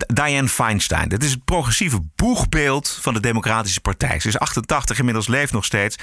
[0.06, 1.08] Diane, Feinstein.
[1.08, 4.20] Dit is het progressieve boegbeeld van de Democratische Partij.
[4.20, 5.96] Ze is 88, inmiddels leeft nog steeds.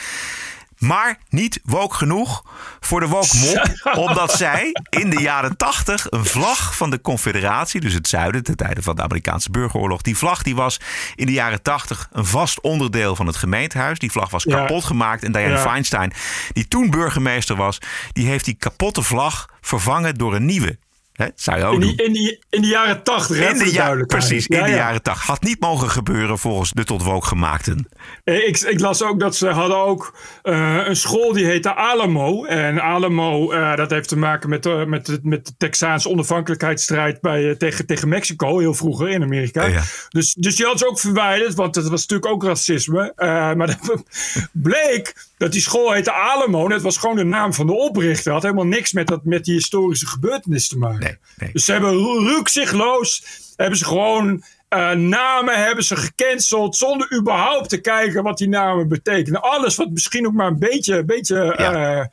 [0.77, 2.43] Maar niet woke genoeg
[2.79, 3.95] voor de woke mop.
[4.07, 8.55] omdat zij in de jaren 80 een vlag van de Confederatie, dus het zuiden, ten
[8.55, 10.01] tijde van de Amerikaanse burgeroorlog.
[10.01, 10.79] Die vlag die was
[11.15, 13.99] in de jaren 80 een vast onderdeel van het gemeentehuis.
[13.99, 14.55] Die vlag was Ja.
[14.57, 15.23] kapot gemaakt.
[15.23, 15.59] En Diane Ja.
[15.61, 16.13] Feinstein,
[16.53, 17.77] die toen burgemeester was,
[18.11, 20.77] die heeft die kapotte vlag vervangen door een nieuwe.
[21.17, 23.73] Hè, dat zou je ook In die, in, die, in de jaren tachtig, In de
[23.73, 24.75] ja, precies, in de ja.
[24.75, 25.25] jaren 80.
[25.25, 27.89] Had niet mogen gebeuren volgens de tot woke gemaakten.
[28.23, 32.45] Eh, Ik, ik las ook dat ze hadden ook eh, een school die heette Alamo.
[32.45, 37.55] En Alamo, eh, dat heeft te maken met, met, de, met de Texaanse onafhankelijkheidsstrijd bij,
[37.55, 39.65] tegen, tegen Mexico, heel vroeger in Amerika.
[39.65, 39.83] Ja.
[40.09, 43.13] Dus, dus die hadden ze ook verwijderd, want dat was natuurlijk ook racisme.
[43.55, 44.03] Maar dat
[44.51, 46.67] bleek dat die school heette Alamo.
[46.67, 48.31] Dat was gewoon de naam van de oprichter.
[48.31, 51.19] Had helemaal niks met, dat, met die historische gebeurtenis te maken.
[51.53, 51.93] Dus ze hebben
[52.27, 53.23] rukzichtloos,
[53.55, 58.87] hebben ze gewoon eh, namen hebben ze gecanceld zonder überhaupt te kijken wat die namen
[58.87, 59.41] betekenen.
[59.41, 62.05] Alles wat misschien ook maar een beetje, een beetje eh,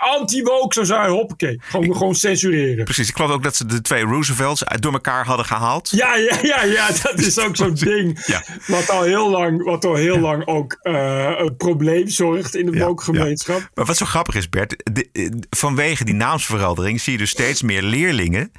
[0.00, 1.60] anti-woke zou zijn, hoppakee.
[1.62, 2.84] Gewoon, gewoon censureren.
[2.84, 5.90] Precies, ik geloof ook dat ze de twee Roosevelts uit- door elkaar hadden gehaald.
[5.90, 8.22] Ja, ja, ja, ja, dat is ook zo'n ding.
[8.26, 8.42] Ja.
[8.66, 12.78] Wat al heel lang, wat al heel lang ook eh, een probleem zorgt in de
[12.78, 13.70] woke gemeenschap.
[13.74, 17.62] Maar wat zo grappig is, Bert, de- eh, vanwege die naamsverandering zie je dus steeds
[17.62, 18.52] meer leerlingen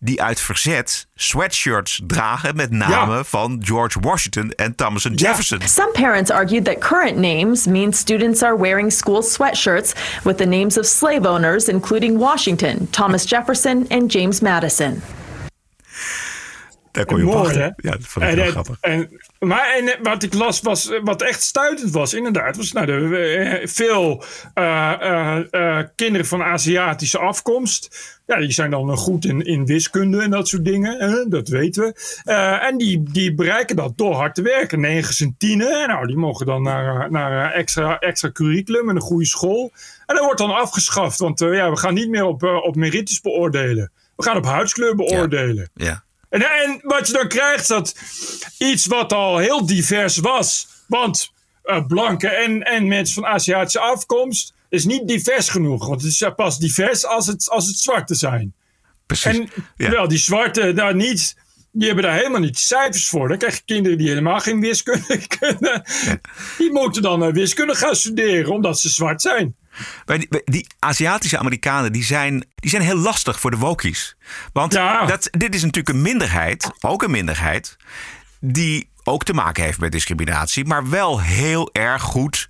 [0.00, 5.60] die uit verzet sweatshirts dragen met namen van George Washington en Thomas Jefferson.
[5.68, 9.92] Some parents argued that current names mean students are wearing school sweatshirts
[10.24, 15.02] with the names of slave owners, including Washington, Thomas Jefferson, and James Madison.
[16.98, 17.58] Daar kon je op Mooi?
[17.58, 18.76] Ja, dat vond ik En heel grappig.
[18.80, 23.18] En, maar en wat ik las, was, wat echt stuitend was, inderdaad, was nou, de,
[23.18, 24.24] eh, veel
[24.54, 28.17] eh, eh, eh, kinderen van Aziatische afkomst.
[28.28, 31.82] Ja, die zijn dan goed in, in wiskunde en dat soort dingen, hè, dat weten
[31.82, 32.20] we.
[32.24, 34.80] Eh, en die, die bereiken dat door hard te werken.
[34.80, 39.02] Negens en tienen, nou, die mogen dan naar, naar eh, extra, extra curriculum en een
[39.02, 39.72] goede school.
[40.06, 43.20] En dat wordt dan afgeschaft, want eh, ja, we gaan niet meer op, op merites
[43.20, 43.90] beoordelen.
[44.16, 45.70] We gaan op huidskleur beoordelen.
[45.74, 46.02] Ja.
[46.28, 47.94] En, en wat je dan krijgt, is dat
[48.58, 50.68] iets wat al heel divers was.
[50.86, 55.86] Want eh blanke en, en mensen van Aziatische afkomst is niet divers genoeg.
[55.86, 58.54] Want het is pas divers als het, als het zwarte zijn.
[59.06, 59.38] Precies.
[59.38, 61.36] En terwijl die zwarte daar niet.
[61.72, 63.28] Die hebben daar helemaal niet cijfers voor.
[63.28, 65.82] Dan krijg je kinderen die helemaal geen wiskunde kunnen.
[66.58, 69.56] Die moeten dan eh, wiskunde gaan studeren omdat ze zwart zijn.
[70.06, 74.16] Maar die, die Aziatische Amerikanen die zijn, die zijn heel lastig voor de wokies.
[74.52, 77.76] Want dat, dit is natuurlijk een minderheid, ook een minderheid,
[78.40, 82.48] die ook te maken heeft met discriminatie, maar wel heel erg goed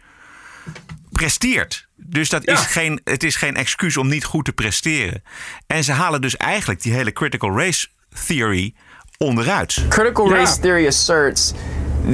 [1.18, 1.88] presteert.
[1.96, 5.22] Dus dat is geen, het is geen excuus om niet goed te presteren.
[5.66, 7.88] En ze halen dus eigenlijk die hele critical race
[8.26, 8.74] theory
[9.16, 9.84] onderuit.
[9.88, 11.52] Critical race theory asserts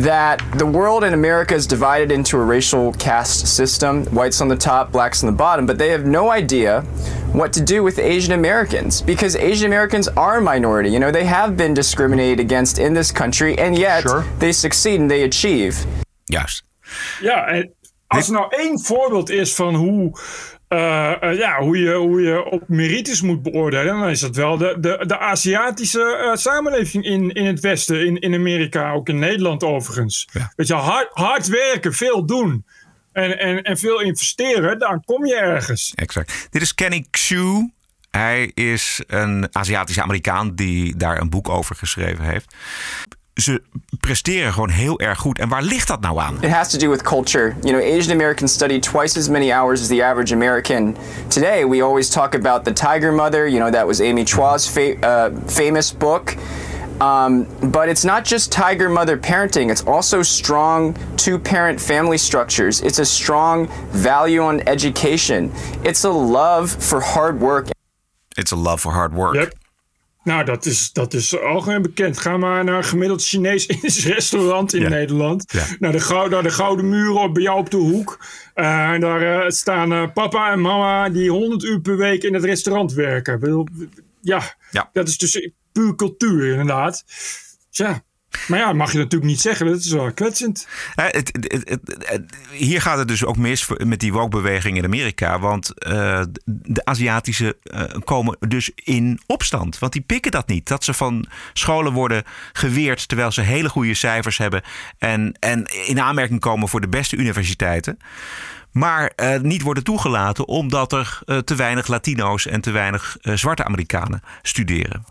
[0.03, 4.57] that the world in America is divided into a racial caste system whites on the
[4.57, 6.83] top, blacks on the bottom, but they have no idea
[7.33, 10.89] what to do with Asian Americans because Asian Americans are a minority.
[10.89, 14.05] You know, they have been discriminated against in this country, and yet
[14.39, 15.77] they succeed and they achieve.
[16.25, 16.63] Juist.
[17.21, 17.75] Ja, en
[18.17, 20.19] als er nou één voorbeeld is van hoe,
[20.69, 24.57] eh, eh, ja, hoe, je, hoe je op merites moet beoordelen, dan is dat wel
[24.57, 29.19] de, de, de Aziatische eh, samenleving in, in het Westen, in, in Amerika, ook in
[29.19, 30.29] Nederland overigens.
[30.57, 32.65] Weet je, hard, hard werken, veel doen
[33.13, 35.93] en, en, en veel investeren, dan kom je ergens.
[35.95, 36.49] Exact.
[36.51, 37.71] Dit is Kenny Xu.
[38.11, 42.55] Hij is een Aziatische Amerikaan die daar een boek over geschreven heeft.
[43.35, 43.63] Ze
[44.01, 45.39] presteren gewoon heel erg goed.
[45.39, 46.43] En waar ligt dat nou aan?
[46.43, 47.55] It has to do with culture.
[47.63, 50.97] You know, Asian Americans study twice as many hours as the average American.
[51.29, 53.49] Today, we always talk about the Tiger Mother.
[53.49, 56.37] You know, that was Amy Chua's fa- uh, famous book.
[57.01, 62.81] Um, but it's not just tiger mother parenting, it's also strong two parent family structures.
[62.83, 65.51] It's a strong value on education.
[65.83, 67.67] It's a love for hard work.
[68.37, 69.35] It's a love for hard work.
[69.35, 69.55] Yep.
[70.25, 72.19] Nou, dat is, dat is algemeen bekend.
[72.19, 73.67] Ga maar naar een gemiddeld Chinees
[74.15, 75.53] restaurant in Nederland.
[75.79, 78.19] Naar, de gouden, naar de Gouden Muur op, bij jou op de hoek.
[78.55, 82.35] Eh, en daar eh, staan eh, papa en mama die 100 uur per week in
[82.35, 83.41] het restaurant werken.
[83.41, 83.67] Bedoel,
[84.21, 84.57] Ja,
[84.93, 87.05] dat is dus puur cultuur inderdaad.
[87.71, 88.03] Tja,
[88.49, 89.67] maar ja, mag je natuurlijk niet zeggen.
[89.67, 90.67] Dat is wel kwetsend.
[90.95, 91.39] Eh, het,
[92.05, 95.39] het, hier gaat het dus ook mis met die woke-beweging in Amerika.
[95.39, 99.79] Want eh, de Aziatische eh, komen dus in opstand.
[99.79, 100.69] Want die pikken dat niet.
[100.69, 104.63] Dat ze van scholen worden geweerd terwijl ze hele goede cijfers hebben.
[104.99, 107.99] En, en in aanmerking komen voor de beste universiteiten.
[108.71, 109.13] Maar
[109.43, 115.05] niet worden toegelaten omdat er te weinig Latino's en te weinig zwarte Amerikanen studeren.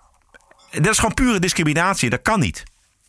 [0.72, 2.10] Dat is gewoon pure discriminatie.
[2.10, 2.64] Dat kan niet.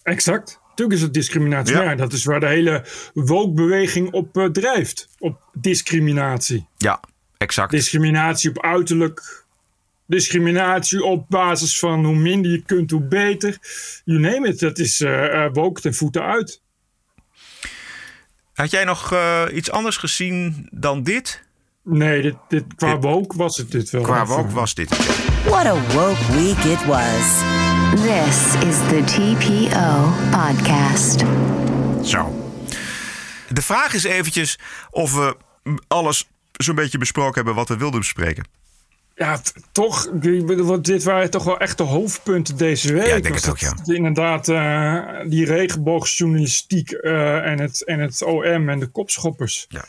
[0.04, 0.60] Exact.
[0.68, 1.76] Natuurlijk is het discriminatie.
[1.76, 1.82] Ja.
[1.82, 1.94] Ja.
[1.94, 2.84] dat is waar de hele
[3.14, 5.08] woke-beweging op eh, drijft.
[5.18, 6.66] Op discriminatie.
[6.76, 7.00] Ja,
[7.36, 7.70] exact.
[7.70, 9.44] Discriminatie op uiterlijk.
[10.06, 13.58] Discriminatie op basis van hoe minder je kunt, hoe beter.
[14.04, 14.58] You name it.
[14.58, 16.62] Dat is eh eh, woke ten voeten uit.
[18.54, 21.42] Had jij nog eh, iets anders gezien dan dit?
[21.82, 24.02] Nee, dit, dit, qua woke was het dit wel.
[24.02, 24.88] Qua woke was dit.
[25.44, 27.42] What a woke week it was.
[27.94, 31.24] This is the TPO podcast.
[32.06, 32.52] Zo.
[33.48, 34.58] De vraag is eventjes
[34.90, 35.36] of we
[35.88, 38.48] alles zo'n beetje besproken hebben wat we wilden bespreken.
[39.14, 39.40] Ja,
[39.72, 40.06] toch.
[40.06, 43.06] ik bedoel, want dit waren toch wel echt de hoofdpunten deze week.
[43.06, 48.22] Ja, ik denk het ook, dat Inderdaad, eh, die regenboogjournalistiek eh, en, het, en het
[48.22, 49.66] OM en de kopschoppers.
[49.68, 49.84] Ja.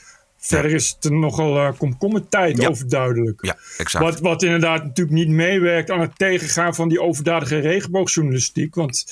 [0.47, 3.45] Verder is het er nogal uh, komkommertijd overduidelijk.
[3.45, 4.03] Ja, exact.
[4.03, 8.75] Wat, wat inderdaad natuurlijk niet meewerkt aan het tegengaan van die overdadige regenboogjournalistiek.
[8.75, 9.05] Want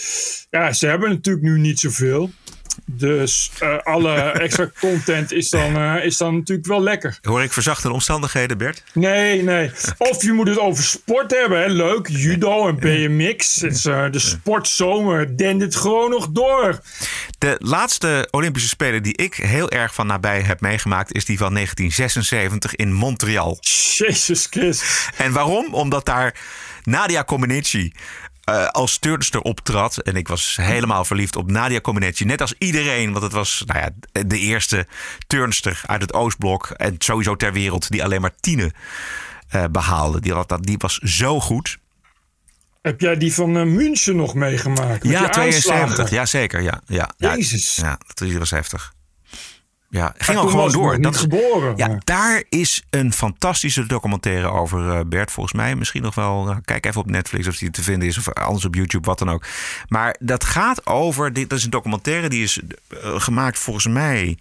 [0.50, 2.30] ja, ze hebben natuurlijk nu niet zoveel.
[2.86, 7.18] Dus eh, alle extra content is dan, eh, is dan natuurlijk wel lekker.
[7.22, 8.84] Hoor ik verzachte omstandigheden, Bert?
[8.94, 9.72] Nee, nee.
[9.98, 11.60] Of je moet het over sport hebben.
[11.60, 11.68] Hè.
[11.68, 13.62] Leuk, judo en BMX.
[13.62, 16.82] Het is, eh, de sportzomer dendert gewoon nog door.
[17.38, 21.14] De laatste Olympische Spelen die ik heel erg van nabij heb meegemaakt...
[21.14, 23.58] is die van 1976 in Montreal.
[23.60, 25.10] Jezus Christus.
[25.18, 25.74] En waarom?
[25.74, 26.36] Omdat daar
[26.84, 27.94] Nadia Comaneci
[28.44, 29.98] eh, als turnster optrad.
[29.98, 32.26] En ik was helemaal verliefd op Nadia Comaneci.
[32.26, 33.90] Net als iedereen, want het was nou ja,
[34.26, 34.88] de eerste
[35.28, 36.70] turnster uit het Oostblok.
[36.70, 38.72] En sowieso ter wereld die alleen maar tienen
[39.50, 40.22] eh, behaalde.
[40.22, 41.78] Die, had die was zo goed.
[42.82, 45.04] Heb jij die van eh, München nog meegemaakt?
[45.04, 45.72] Ja, die 72.
[45.72, 46.16] aanslagen?
[46.16, 46.62] Ja, zeker.
[46.62, 47.36] Ja, ja, ja.
[47.36, 47.76] Jezus.
[47.76, 48.94] Ja, dat was heftig.
[49.94, 51.00] Ja, ging ook gewoon door.
[51.00, 55.76] nog niet geboren, ja, maar- daar is een fantastische documentaire over eh, Bert, volgens mij.
[55.76, 58.66] Misschien nog wel, nou, kijk even op Netflix of die te vinden is, of anders
[58.66, 59.46] op YouTube, wat dan ook.
[59.88, 64.38] Maar dat gaat over, dit dat is een documentaire die is eh, gemaakt volgens mij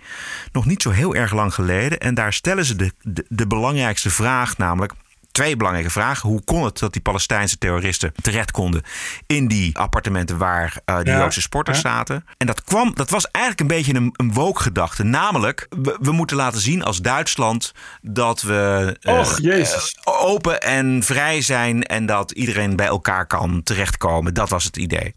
[0.52, 1.98] nog niet zo heel erg lang geleden.
[2.00, 4.92] En daar stellen ze de, de, de belangrijkste vraag, namelijk
[5.32, 6.28] twee belangrijke vragen.
[6.28, 8.82] Hoe kon het dat die Palestijnse terroristen terecht konden
[9.26, 11.90] in die appartementen waar eh Ja, Joodse sporters ja.
[11.90, 12.24] zaten?
[12.36, 15.02] En dat kwam, dat was eigenlijk een beetje een, een woke-gedachte.
[15.02, 17.72] Namelijk, we, we moeten laten zien als Duitsland
[18.02, 19.96] dat we eh, Och, Jezus.
[20.04, 24.34] eh, open en vrij zijn en dat iedereen bij elkaar kan terechtkomen.
[24.34, 25.14] Dat was het idee.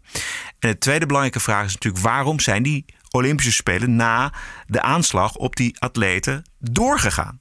[0.58, 4.32] En de tweede belangrijke vraag is natuurlijk: waarom zijn die Olympische Spelen na
[4.66, 7.40] de aanslag op die atleten doorgegaan?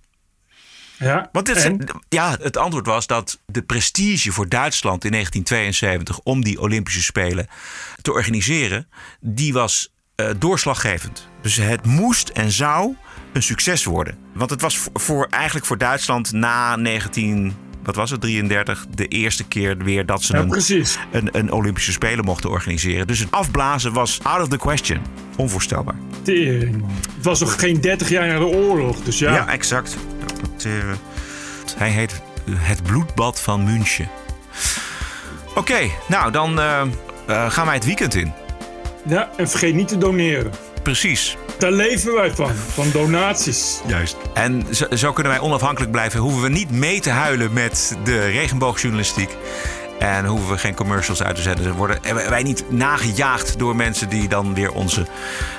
[0.99, 1.85] Ja, Want dit, en?
[2.09, 7.47] ja, het antwoord was dat de prestige voor Duitsland in 1972 om die Olympische Spelen
[8.01, 8.87] te organiseren,
[9.19, 11.27] die was eh, doorslaggevend.
[11.41, 12.95] Dus het moest en zou
[13.33, 14.17] een succes worden.
[14.33, 17.55] Want het was voor, voor- eigenlijk voor Duitsland na 19.
[17.85, 18.85] Wat was het, 33?
[18.95, 23.07] De eerste keer weer dat ze Ja, een, een, een Olympische Spelen mochten organiseren.
[23.07, 25.01] Dus het afblazen was out of the question.
[25.35, 25.95] Onvoorstelbaar.
[26.21, 26.91] Tering, man.
[27.15, 29.33] Het was nog geen 30 jaar na de oorlog, dus ja.
[29.33, 29.97] Ja, exact.
[30.41, 30.71] Dat, eh,
[31.77, 32.21] hij heet
[32.51, 34.09] Het Bloedbad van München.
[35.55, 36.81] Oké, nou dan eh,
[37.27, 38.33] eh, gaan wij het weekend in.
[39.07, 40.51] Ja, en vergeet niet te doneren.
[40.85, 41.37] Precies.
[41.57, 43.81] Daar leven wij van, van donaties.
[43.87, 44.17] Juist.
[44.33, 46.19] En zo, zo kunnen wij onafhankelijk blijven.
[46.19, 49.29] Hoeven we niet mee te huilen met de regenboogjournalistiek.
[49.99, 51.73] En hoeven we geen commercials uit te zetten.
[51.73, 55.05] Worden en wij niet nagejaagd door mensen die dan weer onze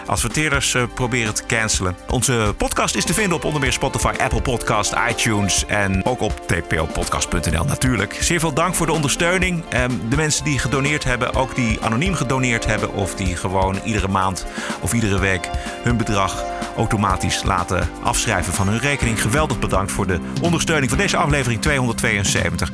[0.07, 1.97] adverteerders eh, proberen te cancelen.
[2.11, 6.47] Onze podcast is te vinden op onder meer Spotify, Apple Podcast, iTunes en ook op
[6.47, 8.17] tpopodcast.nl natuurlijk.
[8.21, 9.65] Zeer veel dank voor de ondersteuning.
[9.69, 14.09] Ehm, de mensen die gedoneerd hebben, ook die anoniem gedoneerd hebben of die gewoon iedere
[14.09, 14.47] maand
[14.81, 15.51] of iedere week
[15.83, 16.45] hun bedrag
[16.77, 19.23] automatisch laten afschrijven van hun rekening.
[19.23, 22.71] Geweldig bedankt voor de ondersteuning van deze aflevering 272.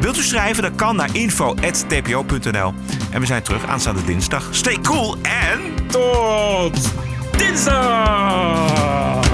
[0.00, 0.62] Wilt u schrijven?
[0.62, 2.74] Dat kan naar info.tpo.nl.
[3.10, 4.48] En we zijn terug aanstaande dinsdag.
[4.50, 5.86] Stay cool en...
[5.86, 6.92] Tot
[7.36, 9.24] dinsdag!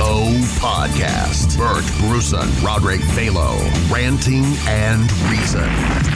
[0.00, 1.56] TPO Podcast.
[1.56, 3.58] Bert Bruson, Roderick Balo,
[3.90, 6.09] Ranting and Reason.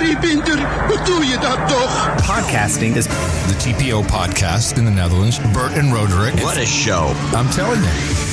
[0.00, 2.14] Hoe doe je dat toch?
[2.14, 5.40] Podcasting is the TPO podcast in the Netherlands.
[5.52, 6.34] Bert and Roderick.
[6.34, 7.10] What a show.
[7.36, 8.30] I'm telling you.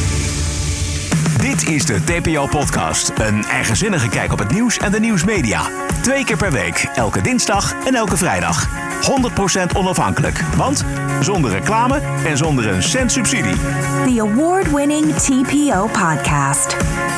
[1.41, 3.11] Dit is de TPO-podcast.
[3.17, 5.61] Een eigenzinnige kijk op het nieuws en de nieuwsmedia.
[6.01, 8.67] Twee keer per week, elke dinsdag en elke vrijdag.
[9.71, 10.85] 100% onafhankelijk, want
[11.21, 13.55] zonder reclame en zonder een cent subsidie.
[14.05, 16.75] The award-winning TPO podcast.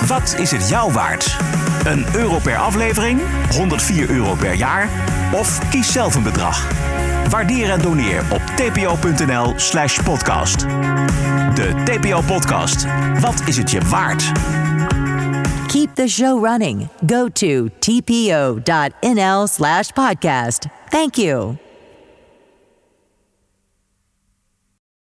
[0.08, 1.38] Wat is het jou waard?
[1.84, 3.22] Een euro per aflevering?
[3.52, 4.90] 104 euro per jaar?
[5.34, 6.68] Of kies zelf een bedrag.
[7.30, 10.60] Waardeer en doneer op tpo.nl slash podcast.
[11.54, 12.86] De TPO-podcast.
[13.20, 14.32] Wat is het je waard?
[15.68, 16.88] Keep the show running.
[17.08, 20.66] Go to tpo.nl slash podcast.
[20.90, 21.69] Thank you.